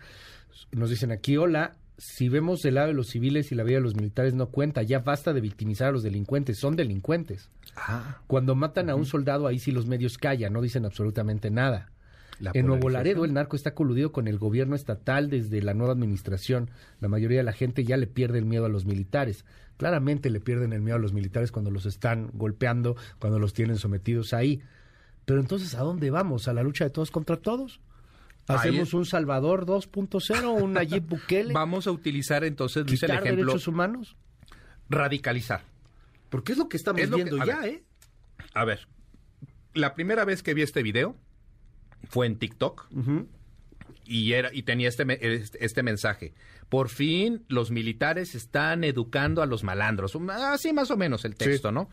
Nos 0.71 0.89
dicen 0.89 1.11
aquí, 1.11 1.37
hola, 1.37 1.75
si 1.97 2.29
vemos 2.29 2.63
el 2.63 2.75
lado 2.75 2.87
de 2.87 2.93
los 2.93 3.09
civiles 3.09 3.51
y 3.51 3.55
la 3.55 3.63
vida 3.63 3.77
de 3.77 3.83
los 3.83 3.95
militares 3.95 4.33
no 4.33 4.47
cuenta, 4.47 4.83
ya 4.83 4.99
basta 4.99 5.33
de 5.33 5.41
victimizar 5.41 5.89
a 5.89 5.91
los 5.91 6.03
delincuentes, 6.03 6.57
son 6.57 6.75
delincuentes. 6.75 7.49
Ah. 7.75 8.21
Cuando 8.27 8.55
matan 8.55 8.89
a 8.89 8.95
un 8.95 9.05
soldado, 9.05 9.47
ahí 9.47 9.59
sí 9.59 9.71
los 9.71 9.85
medios 9.85 10.17
callan, 10.17 10.53
no 10.53 10.61
dicen 10.61 10.85
absolutamente 10.85 11.51
nada. 11.51 11.91
En 12.53 12.65
Nuevo 12.65 12.89
Laredo 12.89 13.25
el 13.25 13.33
narco 13.33 13.55
está 13.55 13.73
coludido 13.73 14.11
con 14.11 14.27
el 14.27 14.37
gobierno 14.37 14.75
estatal 14.75 15.29
desde 15.29 15.61
la 15.61 15.73
nueva 15.73 15.93
administración. 15.93 16.69
La 16.99 17.07
mayoría 17.07 17.39
de 17.39 17.43
la 17.43 17.53
gente 17.53 17.83
ya 17.83 17.97
le 17.97 18.07
pierde 18.07 18.39
el 18.39 18.45
miedo 18.45 18.65
a 18.65 18.69
los 18.69 18.85
militares. 18.85 19.45
Claramente 19.77 20.29
le 20.29 20.39
pierden 20.39 20.73
el 20.73 20.81
miedo 20.81 20.97
a 20.97 20.99
los 20.99 21.13
militares 21.13 21.51
cuando 21.51 21.71
los 21.71 21.85
están 21.85 22.29
golpeando, 22.33 22.95
cuando 23.19 23.39
los 23.39 23.53
tienen 23.53 23.77
sometidos 23.77 24.33
ahí. 24.33 24.61
Pero 25.25 25.39
entonces, 25.39 25.75
¿a 25.75 25.81
dónde 25.81 26.09
vamos? 26.09 26.47
¿A 26.47 26.53
la 26.53 26.63
lucha 26.63 26.85
de 26.85 26.89
todos 26.89 27.11
contra 27.11 27.37
todos? 27.37 27.81
¿Hacemos 28.47 28.93
un 28.95 29.05
Salvador 29.05 29.65
2.0, 29.65 30.61
un 30.61 30.73
Nayib 30.73 31.05
Bukele? 31.05 31.53
Vamos 31.53 31.85
a 31.85 31.91
utilizar 31.91 32.43
entonces, 32.43 32.87
Luis, 32.87 33.03
el 33.03 33.11
ejemplo... 33.11 33.35
derechos 33.35 33.67
humanos? 33.67 34.17
Radicalizar. 34.89 35.61
Porque 36.29 36.53
es 36.53 36.57
lo 36.57 36.67
que 36.67 36.77
estamos 36.77 37.07
viendo 37.09 37.45
ya, 37.45 37.67
¿eh? 37.67 37.83
A 38.55 38.65
ver, 38.65 38.87
la 39.75 39.93
primera 39.93 40.25
vez 40.25 40.41
que 40.41 40.55
vi 40.55 40.63
este 40.63 40.81
video 40.81 41.15
fue 42.07 42.27
en 42.27 42.37
TikTok 42.37 42.87
y 44.05 44.33
era 44.33 44.49
y 44.53 44.63
tenía 44.63 44.89
este, 44.89 45.03
este 45.41 45.63
este 45.65 45.83
mensaje. 45.83 46.33
Por 46.69 46.89
fin 46.89 47.43
los 47.47 47.71
militares 47.71 48.35
están 48.35 48.83
educando 48.83 49.41
a 49.41 49.45
los 49.45 49.63
malandros. 49.63 50.17
Así 50.29 50.73
más 50.73 50.91
o 50.91 50.97
menos 50.97 51.25
el 51.25 51.35
texto, 51.35 51.71
¿no? 51.71 51.89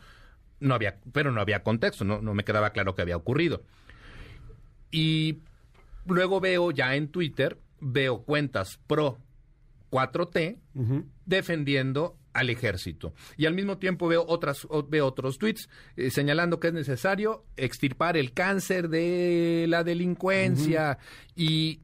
No 0.59 0.73
había, 0.73 0.99
pero 1.11 1.31
no 1.31 1.39
había 1.41 1.61
contexto, 1.61 2.03
no, 2.03 2.21
no 2.21 2.33
me 2.33 2.43
quedaba 2.43 2.71
claro 2.71 2.95
qué 2.95 3.03
había 3.03 3.17
ocurrido. 3.17 3.63
Y 4.91 5.39
luego 6.05 6.39
veo 6.39 6.71
ya 6.71 6.95
en 6.95 7.09
Twitter, 7.09 7.59
veo 7.79 8.23
cuentas 8.23 8.79
pro 8.87 9.19
4T 9.91 10.57
defendiendo 11.25 12.17
al 12.37 12.51
ejército. 12.51 13.13
Y 13.35 13.47
al 13.47 13.55
mismo 13.55 13.79
tiempo 13.79 14.07
veo 14.07 14.23
otras 14.27 14.67
veo 14.89 15.07
otros 15.07 15.39
tweets 15.39 15.69
eh, 15.95 16.11
señalando 16.11 16.59
que 16.59 16.67
es 16.67 16.73
necesario 16.73 17.45
extirpar 17.57 18.15
el 18.15 18.31
cáncer 18.31 18.89
de 18.89 19.65
la 19.67 19.83
delincuencia 19.83 20.99
y 21.35 21.81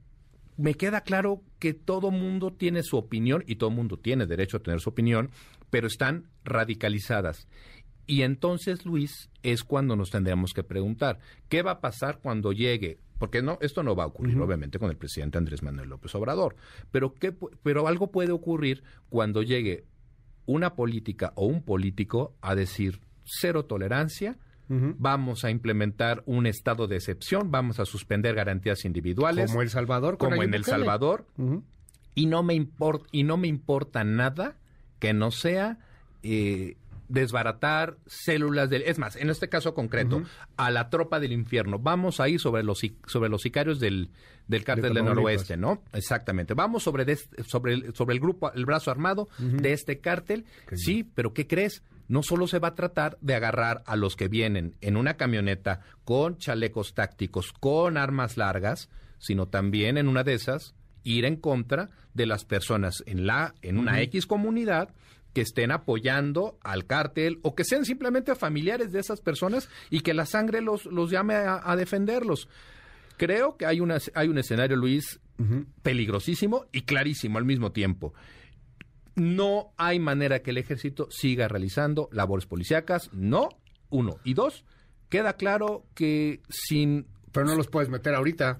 me 0.56 0.76
queda 0.76 1.02
claro 1.02 1.42
que 1.58 1.74
todo 1.74 2.12
mundo 2.12 2.54
tiene 2.54 2.84
su 2.84 2.98
opinión 2.98 3.44
y 3.48 3.56
todo 3.56 3.72
mundo 3.72 3.98
tiene 3.98 4.28
derecho 4.28 4.58
a 4.58 4.60
tener 4.62 4.80
su 4.80 4.92
opinión, 4.92 5.32
pero 5.72 5.88
están 5.88 6.30
radicalizadas. 6.44 7.48
Y 8.06 8.22
entonces, 8.22 8.86
Luis, 8.86 9.32
es 9.42 9.63
cuando 9.63 9.96
nos 9.96 10.12
tendremos 10.12 10.54
que 10.54 10.63
preguntar, 10.63 11.20
¿qué 11.50 11.63
va 11.63 11.72
a 11.72 11.82
pasar 11.82 12.20
cuando 12.20 12.52
llegue? 12.52 13.00
Porque 13.18 13.42
no, 13.42 13.58
esto 13.62 13.82
no 13.82 13.96
va 13.96 14.04
a 14.04 14.08
ocurrir, 14.08 14.38
obviamente, 14.39 14.78
con 14.78 14.92
el 14.92 14.98
presidente 14.98 15.39
Andrés 15.39 15.63
Manuel 15.63 15.89
López 15.89 16.13
Obrador. 16.13 16.56
Pero, 16.92 17.16
¿qué, 17.16 17.34
pero 17.63 17.88
algo 17.88 18.12
puede 18.12 18.34
ocurrir 18.34 18.84
cuando 19.10 19.42
llegue 19.42 19.86
una 20.45 20.75
política 20.75 21.32
o 21.36 21.45
un 21.45 21.62
político 21.62 22.34
a 22.41 22.56
decir 22.56 22.99
cero 23.23 23.65
tolerancia, 23.65 24.38
vamos 24.69 25.45
a 25.45 25.51
implementar 25.51 26.23
un 26.25 26.47
estado 26.47 26.88
de 26.88 26.95
excepción, 26.95 27.51
vamos 27.51 27.79
a 27.79 27.86
suspender 27.86 28.34
garantías 28.34 28.86
individuales, 28.86 29.51
Como 29.51 29.62
El 29.62 29.69
Salvador. 29.69 30.17
como 30.17 30.41
en 30.41 30.53
El. 30.53 30.63
Salvador, 30.63 31.27
y 32.15 32.25
no 32.25 32.41
me 32.41 32.56
importa 32.56 33.08
y 33.12 33.23
no 33.23 33.38
me 33.38 33.47
importa 33.47 34.03
nada 34.03 34.56
que 34.99 35.13
no 35.13 35.29
sea 35.32 35.77
eh, 36.23 36.77
desbaratar 37.13 37.97
células 38.08 38.69
del 38.69 38.82
es 38.84 38.97
más 38.99 39.15
en 39.15 39.30
este 39.30 39.47
caso 39.47 39.73
concreto 39.73 40.23
a 40.58 40.71
la 40.71 40.89
tropa 40.89 41.19
del 41.19 41.32
infierno. 41.32 41.80
Vamos 41.80 42.19
a 42.19 42.28
ir 42.28 42.39
sobre 42.39 42.63
los 42.63 42.82
sobre 43.06 43.30
los 43.30 43.41
sicarios 43.41 43.80
del 43.80 44.10
del 44.47 44.63
cártel 44.65 44.93
del 44.95 45.06
noroeste 45.15 45.56
no 45.58 45.84
exactamente. 45.93 46.54
Vamos 46.54 46.84
sobre 46.84 47.06
des- 47.06 47.30
sobre 47.47 47.73
el, 47.76 47.95
sobre 47.95 48.13
el 48.15 48.19
grupo 48.19 48.52
el 48.54 48.65
brazo 48.65 48.91
armado 48.91 49.30
de 49.38 49.73
este 49.73 49.99
cártel. 49.99 50.45
Sí 50.73 51.04
pero 51.15 51.34
qué 51.34 51.47
crees 51.47 51.84
no 52.08 52.23
solo 52.23 52.47
se 52.47 52.60
va 52.60 52.69
a 52.69 52.76
tratar 52.76 53.17
de 53.21 53.36
agarrar 53.36 53.84
a 53.86 53.95
los 53.95 54.15
que 54.15 54.28
vienen 54.28 54.76
en 54.82 54.97
una 54.97 55.13
camioneta 55.13 55.80
con 56.04 56.38
chalecos 56.38 56.93
tácticos 56.93 57.54
con 57.54 57.95
armas 57.97 58.36
largas 58.38 58.89
sino 59.19 59.47
también 59.47 59.97
en 59.97 60.10
una 60.10 60.23
de 60.23 60.34
esas 60.34 60.76
ir 61.04 61.23
en 61.26 61.38
contra 61.38 61.89
de 62.13 62.26
las 62.26 62.43
personas 62.43 63.04
en 63.06 63.26
la 63.26 63.54
en 63.62 63.78
una 63.78 64.02
X 64.02 64.26
comunidad 64.26 64.89
que 65.34 65.41
estén 65.41 65.72
apoyando 65.72 66.58
al 66.62 66.86
cártel 66.86 67.39
o 67.41 67.56
que 67.56 67.63
sean 67.63 67.86
simplemente 67.86 68.36
familiares 68.36 68.91
de 68.91 69.00
esas 69.00 69.22
personas 69.22 69.69
y 69.89 70.02
que 70.02 70.13
la 70.13 70.26
sangre 70.26 70.62
los, 70.62 70.86
los 70.86 71.12
llame 71.12 71.36
a, 71.36 71.62
a 71.63 71.76
defenderlos. 71.76 72.48
Creo 73.17 73.58
que 73.58 73.65
hay, 73.65 73.80
una, 73.80 73.98
hay 74.15 74.28
un 74.28 74.38
escenario, 74.38 74.76
Luis, 74.76 75.19
peligrosísimo 75.82 76.65
y 76.72 76.82
clarísimo 76.82 77.38
al 77.38 77.46
mismo 77.46 77.72
tiempo. 77.72 78.13
No 79.15 79.74
hay 79.78 80.00
manera 80.00 80.41
que 80.41 80.52
el 80.52 80.58
ejército 80.58 81.08
siga 81.12 81.48
realizando 81.48 82.10
labores 82.12 82.46
policíacas, 82.46 83.10
no, 83.13 83.50
uno. 83.89 84.17
Y 84.24 84.34
dos, 84.34 84.65
queda 85.10 85.34
claro 85.34 85.86
que 85.93 86.41
sin 86.50 87.06
Pero 87.32 87.46
no 87.46 87.56
los 87.56 87.67
puedes 87.67 87.89
meter 87.89 88.15
ahorita. 88.15 88.58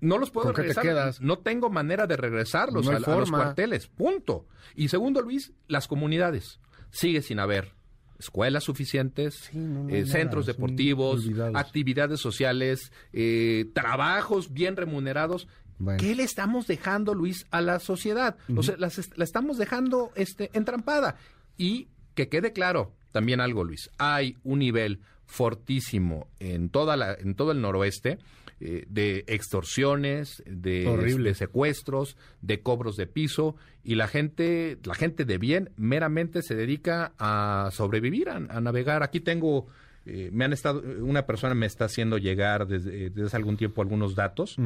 No 0.00 0.18
los 0.18 0.30
puedo 0.30 0.46
¿Con 0.46 0.54
qué 0.54 0.62
te 0.62 0.68
regresar. 0.68 0.84
quedas? 0.84 1.20
No 1.20 1.38
tengo 1.38 1.70
manera 1.70 2.06
de 2.06 2.16
regresarlos 2.16 2.86
No 2.86 2.92
a, 2.92 2.96
a 2.96 3.18
los 3.18 3.30
cuarteles. 3.30 3.86
Punto. 3.86 4.46
Y 4.74 4.88
segundo, 4.88 5.20
Luis, 5.20 5.52
las 5.68 5.88
comunidades. 5.88 6.60
Sigue 6.90 7.22
sin 7.22 7.38
haber 7.38 7.74
escuelas 8.18 8.64
suficientes, 8.64 9.50
no, 9.54 9.84
no 9.84 9.90
eh, 9.90 10.02
nada, 10.02 10.12
centros 10.12 10.46
deportivos, 10.46 11.26
actividades 11.54 12.20
sociales, 12.20 12.92
eh, 13.12 13.70
trabajos 13.74 14.52
bien 14.52 14.76
remunerados. 14.76 15.48
Bueno. 15.78 15.98
¿Qué 15.98 16.14
le 16.14 16.24
estamos 16.24 16.66
dejando, 16.66 17.14
Luis, 17.14 17.46
a 17.50 17.62
la 17.62 17.78
sociedad? 17.80 18.36
O 18.54 18.62
sea, 18.62 18.76
la 18.78 19.24
estamos 19.24 19.56
dejando 19.56 20.12
este, 20.14 20.50
entrampada. 20.52 21.16
Y 21.56 21.88
que 22.14 22.28
quede 22.28 22.52
claro 22.52 22.94
también 23.12 23.40
algo, 23.40 23.64
Luis. 23.64 23.90
Hay 23.96 24.36
un 24.44 24.58
nivel 24.58 25.00
fortísimo 25.24 26.28
en, 26.38 26.68
toda 26.68 26.96
la, 26.96 27.14
en 27.14 27.34
todo 27.34 27.52
el 27.52 27.60
noroeste 27.60 28.18
eh, 28.60 28.84
de 28.88 29.24
extorsiones, 29.26 30.42
de, 30.46 30.84
de 31.18 31.34
secuestros, 31.34 32.16
de 32.42 32.60
cobros 32.60 32.96
de 32.96 33.06
piso 33.06 33.56
y 33.82 33.94
la 33.94 34.06
gente, 34.06 34.78
la 34.84 34.94
gente 34.94 35.24
de 35.24 35.38
bien 35.38 35.70
meramente 35.76 36.42
se 36.42 36.54
dedica 36.54 37.14
a 37.18 37.70
sobrevivir, 37.72 38.28
a, 38.28 38.36
a 38.36 38.60
navegar. 38.60 39.02
Aquí 39.02 39.20
tengo, 39.20 39.66
eh, 40.04 40.28
me 40.32 40.44
han 40.44 40.52
estado, 40.52 40.82
una 41.02 41.26
persona 41.26 41.54
me 41.54 41.66
está 41.66 41.86
haciendo 41.86 42.18
llegar 42.18 42.66
desde, 42.66 43.10
desde 43.10 43.26
hace 43.26 43.36
algún 43.36 43.56
tiempo 43.56 43.80
algunos 43.80 44.14
datos 44.14 44.56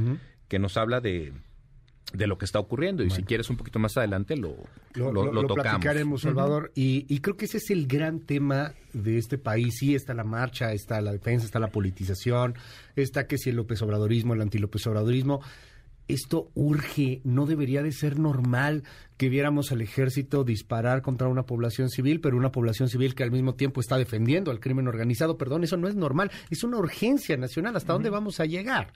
que 0.48 0.59
nos 0.59 0.76
habla 0.76 1.00
de 1.00 1.33
de 2.14 2.27
lo 2.27 2.38
que 2.38 2.44
está 2.44 2.61
ocurriendo 2.61 3.03
y 3.03 3.11
si 3.11 3.24
quieres 3.24 3.50
un 3.50 3.57
poquito 3.57 3.79
más 3.79 3.96
adelante 3.96 4.37
lo, 4.37 4.55
Lo, 4.94 5.12
lo, 5.12 5.42
tocamos. 5.42 5.55
platicaremos, 5.55 6.22
Salvador. 6.22 6.70
y, 6.74 7.05
y 7.12 7.18
creo 7.18 7.37
que 7.37 7.44
ese 7.46 7.59
es 7.59 7.70
el 7.70 7.87
gran 7.88 8.20
tema 8.20 8.72
de 8.92 9.18
este 9.18 9.37
país. 9.37 9.74
Sí, 9.79 9.94
está 9.94 10.14
la 10.14 10.24
marcha, 10.24 10.72
está 10.72 11.00
la 11.00 11.12
defensa, 11.12 11.44
está 11.44 11.59
la 11.59 11.68
politización, 11.72 12.55
está 12.94 13.27
que 13.27 13.37
si 13.37 13.50
el 13.50 13.57
López 13.57 13.83
Obradorismo, 13.83 14.33
el 14.35 14.40
anti-López 14.40 14.87
Obradorismo. 14.87 15.40
Esto 16.07 16.50
urge, 16.53 17.22
no 17.24 17.46
debería 17.46 17.83
de 17.83 17.90
ser 17.90 18.18
normal 18.18 18.83
que 19.16 19.31
viéramos 19.31 19.72
al 19.72 19.81
ejército 19.81 20.44
disparar 20.44 21.00
contra 21.00 21.29
una 21.29 21.44
población 21.44 21.88
civil, 21.88 22.20
pero 22.20 22.37
una 22.37 22.53
población 22.53 22.90
civil 22.90 23.14
que 23.14 23.22
al 23.22 23.31
mismo 23.31 23.55
tiempo 23.55 23.81
está 23.81 23.96
defendiendo 23.96 24.50
al 24.50 24.61
crimen 24.61 24.87
organizado. 24.87 25.38
Perdón, 25.38 25.64
eso 25.64 25.79
no 25.79 25.88
es 25.88 25.94
normal, 25.94 26.31
es 26.50 26.62
una 26.62 26.77
urgencia 26.77 27.38
nacional. 27.38 27.74
¿Hasta 27.74 27.94
dónde 27.94 28.11
vamos 28.11 28.38
a 28.38 28.44
llegar? 28.44 28.92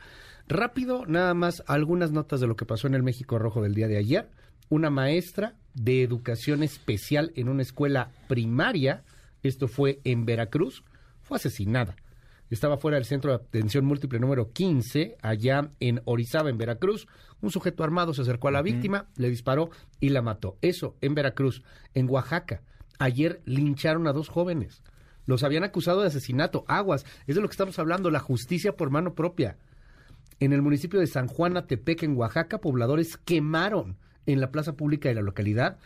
Rápido, 0.51 1.05
nada 1.05 1.35
más 1.35 1.63
algunas 1.67 2.11
notas 2.11 2.41
de 2.41 2.47
lo 2.47 2.57
que 2.57 2.65
pasó 2.65 2.87
en 2.87 2.95
el 2.95 3.03
México 3.03 3.39
Rojo 3.39 3.61
del 3.61 3.75
día 3.75 3.87
de 3.87 3.99
ayer. 3.99 4.31
Una 4.71 4.89
maestra 4.89 5.57
de 5.75 6.03
educación 6.03 6.63
especial 6.63 7.33
en 7.37 7.51
una 7.51 7.61
escuela 7.61 8.13
primaria, 8.29 9.05
esto 9.43 9.69
fue 9.69 10.01
en 10.05 10.25
Veracruz, 10.25 10.85
fue 11.21 11.37
asesinada. 11.37 11.97
Estaba 12.49 12.79
fuera 12.79 12.95
del 12.95 13.05
centro 13.05 13.31
de 13.31 13.45
atención 13.45 13.85
múltiple 13.85 14.21
número 14.21 14.51
15, 14.51 15.19
allá 15.21 15.71
en 15.81 16.01
Orizaba, 16.07 16.49
en 16.49 16.57
Veracruz. 16.57 17.09
Un 17.43 17.51
sujeto 17.51 17.85
armado 17.85 18.15
se 18.15 18.23
acercó 18.23 18.49
a 18.49 18.53
la 18.53 18.63
víctima, 18.63 19.11
le 19.17 19.29
disparó 19.29 19.69
y 20.01 20.09
la 20.09 20.23
mató. 20.23 20.57
Eso, 20.63 20.97
en 21.03 21.15
Veracruz. 21.15 21.63
En 21.93 22.09
Oaxaca, 22.09 22.63
ayer 22.99 23.43
lincharon 23.45 24.09
a 24.09 24.15
dos 24.15 24.31
jóvenes. 24.31 24.83
Los 25.27 25.43
habían 25.43 25.65
acusado 25.65 26.01
de 26.01 26.07
asesinato. 26.07 26.65
Aguas, 26.69 27.05
es 27.27 27.35
de 27.35 27.43
lo 27.43 27.49
que 27.49 27.53
estamos 27.53 27.79
hablando, 27.79 28.11
la 28.11 28.19
justicia 28.19 28.77
por 28.77 28.89
mano 28.89 29.15
propia. 29.15 29.59
En 30.41 30.53
el 30.53 30.63
municipio 30.63 31.01
de 31.01 31.09
San 31.09 31.27
Juan 31.27 31.57
Atepec, 31.57 32.05
en 32.05 32.17
Oaxaca, 32.17 32.61
pobladores 32.61 33.17
quemaron 33.17 33.97
en 34.27 34.41
la 34.41 34.53
plaza 34.53 34.75
pública 34.75 35.09
de 35.09 35.17
la 35.17 35.23
localidad 35.23 35.79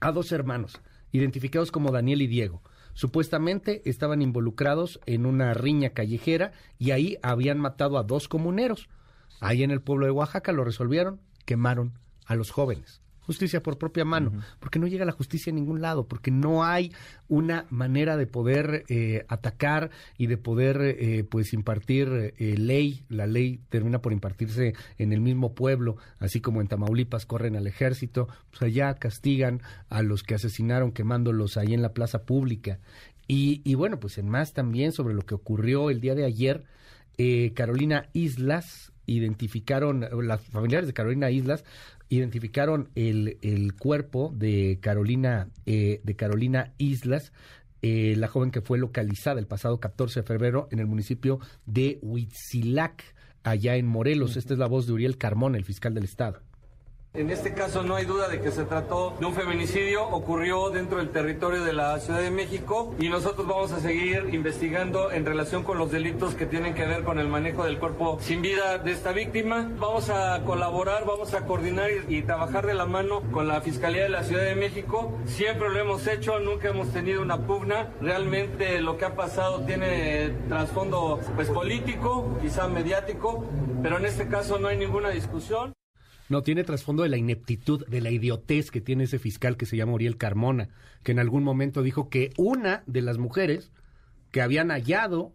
a 0.00 0.12
dos 0.12 0.32
hermanos, 0.32 0.80
identificados 1.12 1.72
como 1.72 1.90
Daniel 1.90 2.20
y 2.20 2.26
Diego. 2.26 2.62
Supuestamente 2.92 3.80
estaban 3.86 4.20
involucrados 4.20 5.00
en 5.06 5.24
una 5.24 5.54
riña 5.54 5.90
callejera 5.90 6.52
y 6.78 6.90
ahí 6.90 7.16
habían 7.22 7.58
matado 7.58 7.96
a 7.96 8.02
dos 8.02 8.28
comuneros. 8.28 8.88
Ahí 9.40 9.62
en 9.62 9.70
el 9.70 9.80
pueblo 9.80 10.04
de 10.04 10.12
Oaxaca 10.12 10.52
lo 10.52 10.64
resolvieron, 10.64 11.20
quemaron 11.46 11.98
a 12.26 12.34
los 12.34 12.50
jóvenes. 12.50 13.00
Justicia 13.26 13.62
por 13.62 13.78
propia 13.78 14.04
mano, 14.04 14.32
porque 14.60 14.78
no 14.78 14.86
llega 14.86 15.04
la 15.04 15.12
justicia 15.12 15.50
a 15.50 15.54
ningún 15.54 15.80
lado, 15.80 16.06
porque 16.06 16.30
no 16.30 16.64
hay 16.64 16.92
una 17.28 17.66
manera 17.70 18.16
de 18.16 18.26
poder 18.26 18.84
eh, 18.88 19.24
atacar 19.28 19.90
y 20.18 20.26
de 20.26 20.36
poder 20.36 20.80
eh, 20.82 21.24
pues 21.28 21.52
impartir 21.52 22.34
eh, 22.38 22.56
ley. 22.58 23.04
La 23.08 23.26
ley 23.26 23.60
termina 23.70 24.00
por 24.00 24.12
impartirse 24.12 24.74
en 24.98 25.12
el 25.12 25.20
mismo 25.20 25.54
pueblo, 25.54 25.96
así 26.18 26.40
como 26.40 26.60
en 26.60 26.68
Tamaulipas 26.68 27.26
corren 27.26 27.56
al 27.56 27.66
ejército, 27.66 28.28
pues 28.50 28.62
allá 28.62 28.94
castigan 28.94 29.62
a 29.88 30.02
los 30.02 30.22
que 30.22 30.34
asesinaron 30.34 30.92
quemándolos 30.92 31.56
ahí 31.56 31.74
en 31.74 31.82
la 31.82 31.92
plaza 31.92 32.24
pública. 32.24 32.78
Y, 33.26 33.62
y 33.64 33.74
bueno, 33.74 33.98
pues 34.00 34.18
en 34.18 34.28
más 34.28 34.52
también 34.52 34.92
sobre 34.92 35.14
lo 35.14 35.22
que 35.22 35.34
ocurrió 35.34 35.88
el 35.88 36.00
día 36.00 36.14
de 36.14 36.26
ayer, 36.26 36.64
eh, 37.16 37.52
Carolina 37.54 38.08
Islas 38.12 38.92
identificaron, 39.06 40.06
las 40.26 40.40
familiares 40.42 40.86
de 40.86 40.94
Carolina 40.94 41.30
Islas 41.30 41.64
identificaron 42.08 42.90
el, 42.94 43.38
el 43.42 43.74
cuerpo 43.74 44.32
de 44.34 44.78
Carolina, 44.80 45.48
eh, 45.66 46.00
de 46.04 46.16
Carolina 46.16 46.72
Islas, 46.78 47.32
eh, 47.82 48.14
la 48.16 48.28
joven 48.28 48.50
que 48.50 48.62
fue 48.62 48.78
localizada 48.78 49.40
el 49.40 49.46
pasado 49.46 49.78
14 49.78 50.20
de 50.20 50.26
febrero 50.26 50.68
en 50.70 50.78
el 50.78 50.86
municipio 50.86 51.38
de 51.66 51.98
Huitzilac, 52.02 53.02
allá 53.42 53.76
en 53.76 53.86
Morelos. 53.86 54.36
Esta 54.36 54.54
es 54.54 54.58
la 54.58 54.66
voz 54.66 54.86
de 54.86 54.94
Uriel 54.94 55.18
Carmón, 55.18 55.54
el 55.54 55.64
fiscal 55.64 55.92
del 55.92 56.04
estado. 56.04 56.40
En 57.16 57.30
este 57.30 57.54
caso 57.54 57.84
no 57.84 57.94
hay 57.94 58.06
duda 58.06 58.26
de 58.26 58.40
que 58.40 58.50
se 58.50 58.64
trató 58.64 59.14
de 59.20 59.26
un 59.26 59.34
feminicidio, 59.34 60.04
ocurrió 60.08 60.70
dentro 60.70 60.98
del 60.98 61.10
territorio 61.10 61.62
de 61.62 61.72
la 61.72 62.00
Ciudad 62.00 62.18
de 62.18 62.32
México 62.32 62.92
y 62.98 63.08
nosotros 63.08 63.46
vamos 63.46 63.70
a 63.70 63.78
seguir 63.78 64.30
investigando 64.32 65.12
en 65.12 65.24
relación 65.24 65.62
con 65.62 65.78
los 65.78 65.92
delitos 65.92 66.34
que 66.34 66.44
tienen 66.44 66.74
que 66.74 66.84
ver 66.84 67.04
con 67.04 67.20
el 67.20 67.28
manejo 67.28 67.66
del 67.66 67.78
cuerpo 67.78 68.18
sin 68.20 68.42
vida 68.42 68.78
de 68.78 68.90
esta 68.90 69.12
víctima. 69.12 69.70
Vamos 69.78 70.10
a 70.10 70.42
colaborar, 70.44 71.04
vamos 71.06 71.34
a 71.34 71.46
coordinar 71.46 71.88
y, 72.08 72.16
y 72.16 72.22
trabajar 72.22 72.66
de 72.66 72.74
la 72.74 72.84
mano 72.84 73.22
con 73.30 73.46
la 73.46 73.60
Fiscalía 73.60 74.02
de 74.02 74.08
la 74.08 74.24
Ciudad 74.24 74.42
de 74.42 74.56
México. 74.56 75.16
Siempre 75.24 75.70
lo 75.70 75.78
hemos 75.78 76.08
hecho, 76.08 76.40
nunca 76.40 76.70
hemos 76.70 76.92
tenido 76.92 77.22
una 77.22 77.46
pugna. 77.46 77.90
Realmente 78.00 78.80
lo 78.80 78.98
que 78.98 79.04
ha 79.04 79.14
pasado 79.14 79.60
tiene 79.60 80.30
trasfondo 80.48 81.20
pues 81.36 81.48
político, 81.48 82.36
quizá 82.42 82.66
mediático, 82.66 83.44
pero 83.84 83.98
en 83.98 84.06
este 84.06 84.26
caso 84.26 84.58
no 84.58 84.66
hay 84.66 84.78
ninguna 84.78 85.10
discusión. 85.10 85.74
No, 86.28 86.42
tiene 86.42 86.64
trasfondo 86.64 87.02
de 87.02 87.10
la 87.10 87.16
ineptitud, 87.16 87.86
de 87.86 88.00
la 88.00 88.10
idiotez 88.10 88.70
que 88.70 88.80
tiene 88.80 89.04
ese 89.04 89.18
fiscal 89.18 89.56
que 89.56 89.66
se 89.66 89.76
llama 89.76 89.92
Uriel 89.92 90.16
Carmona, 90.16 90.68
que 91.02 91.12
en 91.12 91.18
algún 91.18 91.42
momento 91.42 91.82
dijo 91.82 92.08
que 92.08 92.30
una 92.38 92.82
de 92.86 93.02
las 93.02 93.18
mujeres 93.18 93.70
que 94.30 94.40
habían 94.40 94.70
hallado, 94.70 95.32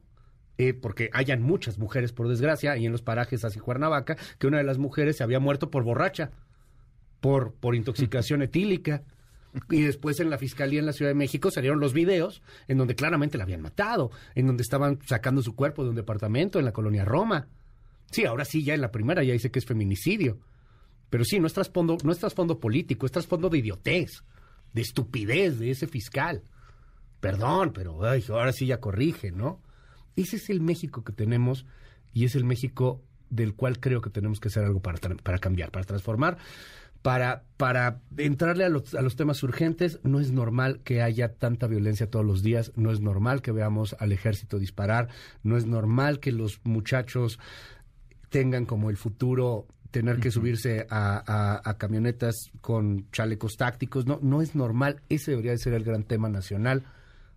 eh, 0.57 0.73
porque 0.73 1.09
hayan 1.13 1.41
muchas 1.41 1.77
mujeres 1.77 2.11
por 2.11 2.27
desgracia, 2.27 2.75
y 2.75 2.85
en 2.85 2.91
los 2.91 3.03
parajes 3.03 3.45
hacia 3.45 3.61
Cuernavaca, 3.61 4.17
que 4.39 4.47
una 4.47 4.57
de 4.57 4.63
las 4.63 4.79
mujeres 4.79 5.17
se 5.17 5.23
había 5.23 5.39
muerto 5.39 5.69
por 5.69 5.83
borracha, 5.83 6.31
por, 7.19 7.53
por 7.53 7.75
intoxicación 7.75 8.41
etílica. 8.41 9.03
Y 9.69 9.81
después 9.81 10.19
en 10.19 10.29
la 10.29 10.37
fiscalía 10.37 10.79
en 10.79 10.85
la 10.85 10.93
Ciudad 10.93 11.09
de 11.09 11.15
México 11.15 11.49
salieron 11.49 11.79
los 11.79 11.91
videos 11.91 12.43
en 12.67 12.77
donde 12.77 12.93
claramente 12.95 13.37
la 13.37 13.45
habían 13.45 13.61
matado, 13.61 14.11
en 14.35 14.45
donde 14.45 14.61
estaban 14.61 14.99
sacando 15.07 15.41
su 15.41 15.55
cuerpo 15.55 15.83
de 15.83 15.89
un 15.89 15.95
departamento 15.95 16.59
en 16.59 16.65
la 16.65 16.71
colonia 16.71 17.03
Roma. 17.03 17.47
Sí, 18.11 18.25
ahora 18.25 18.45
sí, 18.45 18.63
ya 18.63 18.75
en 18.75 18.81
la 18.81 18.91
primera 18.91 19.23
ya 19.23 19.33
dice 19.33 19.49
que 19.49 19.59
es 19.59 19.65
feminicidio. 19.65 20.39
Pero 21.09 21.23
sí, 21.23 21.39
no 21.39 21.47
es 21.47 21.53
trasfondo, 21.53 21.97
no 22.03 22.11
es 22.11 22.19
político, 22.59 23.05
es 23.05 23.11
trasfondo 23.11 23.49
de 23.49 23.57
idiotez, 23.57 24.23
de 24.73 24.81
estupidez 24.81 25.59
de 25.59 25.71
ese 25.71 25.87
fiscal. 25.87 26.43
Perdón, 27.19 27.71
pero 27.73 28.03
ay, 28.05 28.23
ahora 28.29 28.53
sí 28.53 28.67
ya 28.67 28.79
corrige, 28.79 29.31
¿no? 29.31 29.61
Ese 30.15 30.37
es 30.37 30.49
el 30.49 30.61
México 30.61 31.03
que 31.03 31.11
tenemos 31.11 31.65
y 32.13 32.25
es 32.25 32.35
el 32.35 32.45
México 32.45 33.03
del 33.29 33.55
cual 33.55 33.79
creo 33.79 34.01
que 34.01 34.09
tenemos 34.09 34.39
que 34.39 34.47
hacer 34.47 34.63
algo 34.63 34.81
para, 34.81 34.99
para 35.17 35.39
cambiar, 35.39 35.71
para 35.71 35.85
transformar, 35.85 36.37
para, 37.01 37.43
para 37.57 38.01
entrarle 38.17 38.65
a 38.65 38.69
los, 38.69 38.95
a 38.95 39.01
los 39.01 39.15
temas 39.15 39.41
urgentes. 39.43 39.99
No 40.03 40.19
es 40.19 40.31
normal 40.31 40.81
que 40.83 41.01
haya 41.01 41.33
tanta 41.33 41.67
violencia 41.67 42.09
todos 42.09 42.25
los 42.25 42.43
días, 42.43 42.71
no 42.75 42.91
es 42.91 43.01
normal 43.01 43.41
que 43.41 43.51
veamos 43.51 43.95
al 43.99 44.11
ejército 44.11 44.59
disparar, 44.59 45.09
no 45.43 45.57
es 45.57 45.65
normal 45.65 46.19
que 46.19 46.31
los 46.31 46.61
muchachos 46.63 47.39
tengan 48.29 48.65
como 48.65 48.89
el 48.89 48.97
futuro 48.97 49.67
tener 49.91 50.19
que 50.19 50.31
subirse 50.31 50.85
a, 50.89 51.61
a, 51.67 51.77
camionetas 51.77 52.51
con 52.61 53.09
chalecos 53.11 53.57
tácticos. 53.57 54.05
No, 54.05 54.19
no 54.21 54.41
es 54.41 54.55
normal. 54.55 55.01
Ese 55.09 55.31
debería 55.31 55.51
de 55.51 55.57
ser 55.57 55.73
el 55.73 55.83
gran 55.83 56.03
tema 56.03 56.29
nacional. 56.29 56.83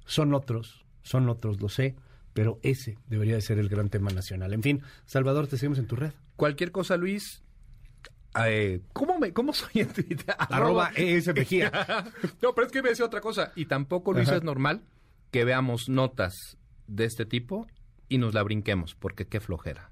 Son 0.04 0.34
otros, 0.34 0.84
son 1.02 1.28
otros, 1.28 1.60
lo 1.60 1.68
sé, 1.68 1.96
pero 2.34 2.58
ese 2.62 2.98
debería 3.08 3.34
de 3.34 3.40
ser 3.40 3.58
el 3.58 3.68
gran 3.68 3.88
tema 3.88 4.10
nacional. 4.10 4.52
En 4.52 4.62
fin, 4.62 4.82
Salvador, 5.06 5.46
te 5.46 5.56
seguimos 5.56 5.78
en 5.78 5.86
tu 5.86 5.96
red. 5.96 6.12
Cualquier 6.36 6.72
cosa, 6.72 6.96
Luis. 6.96 7.42
Eh, 8.44 8.80
¿cómo, 8.92 9.18
me, 9.18 9.32
¿Cómo 9.32 9.52
soy 9.52 9.82
en 9.82 9.88
Twitter? 9.88 10.34
Arroba 10.38 10.90
ES 10.94 11.34
Mejía. 11.34 11.70
no, 12.42 12.54
pero 12.54 12.66
es 12.66 12.72
que 12.72 12.82
me 12.82 12.90
decía 12.90 13.06
otra 13.06 13.20
cosa. 13.20 13.52
Y 13.54 13.66
tampoco, 13.66 14.12
Luis, 14.12 14.28
es 14.28 14.42
normal 14.42 14.82
que 15.30 15.44
veamos 15.44 15.88
notas 15.88 16.58
de 16.86 17.04
este 17.04 17.24
tipo 17.24 17.66
y 18.08 18.18
nos 18.18 18.34
la 18.34 18.42
brinquemos, 18.42 18.94
porque 18.94 19.26
qué 19.26 19.40
flojera. 19.40 19.91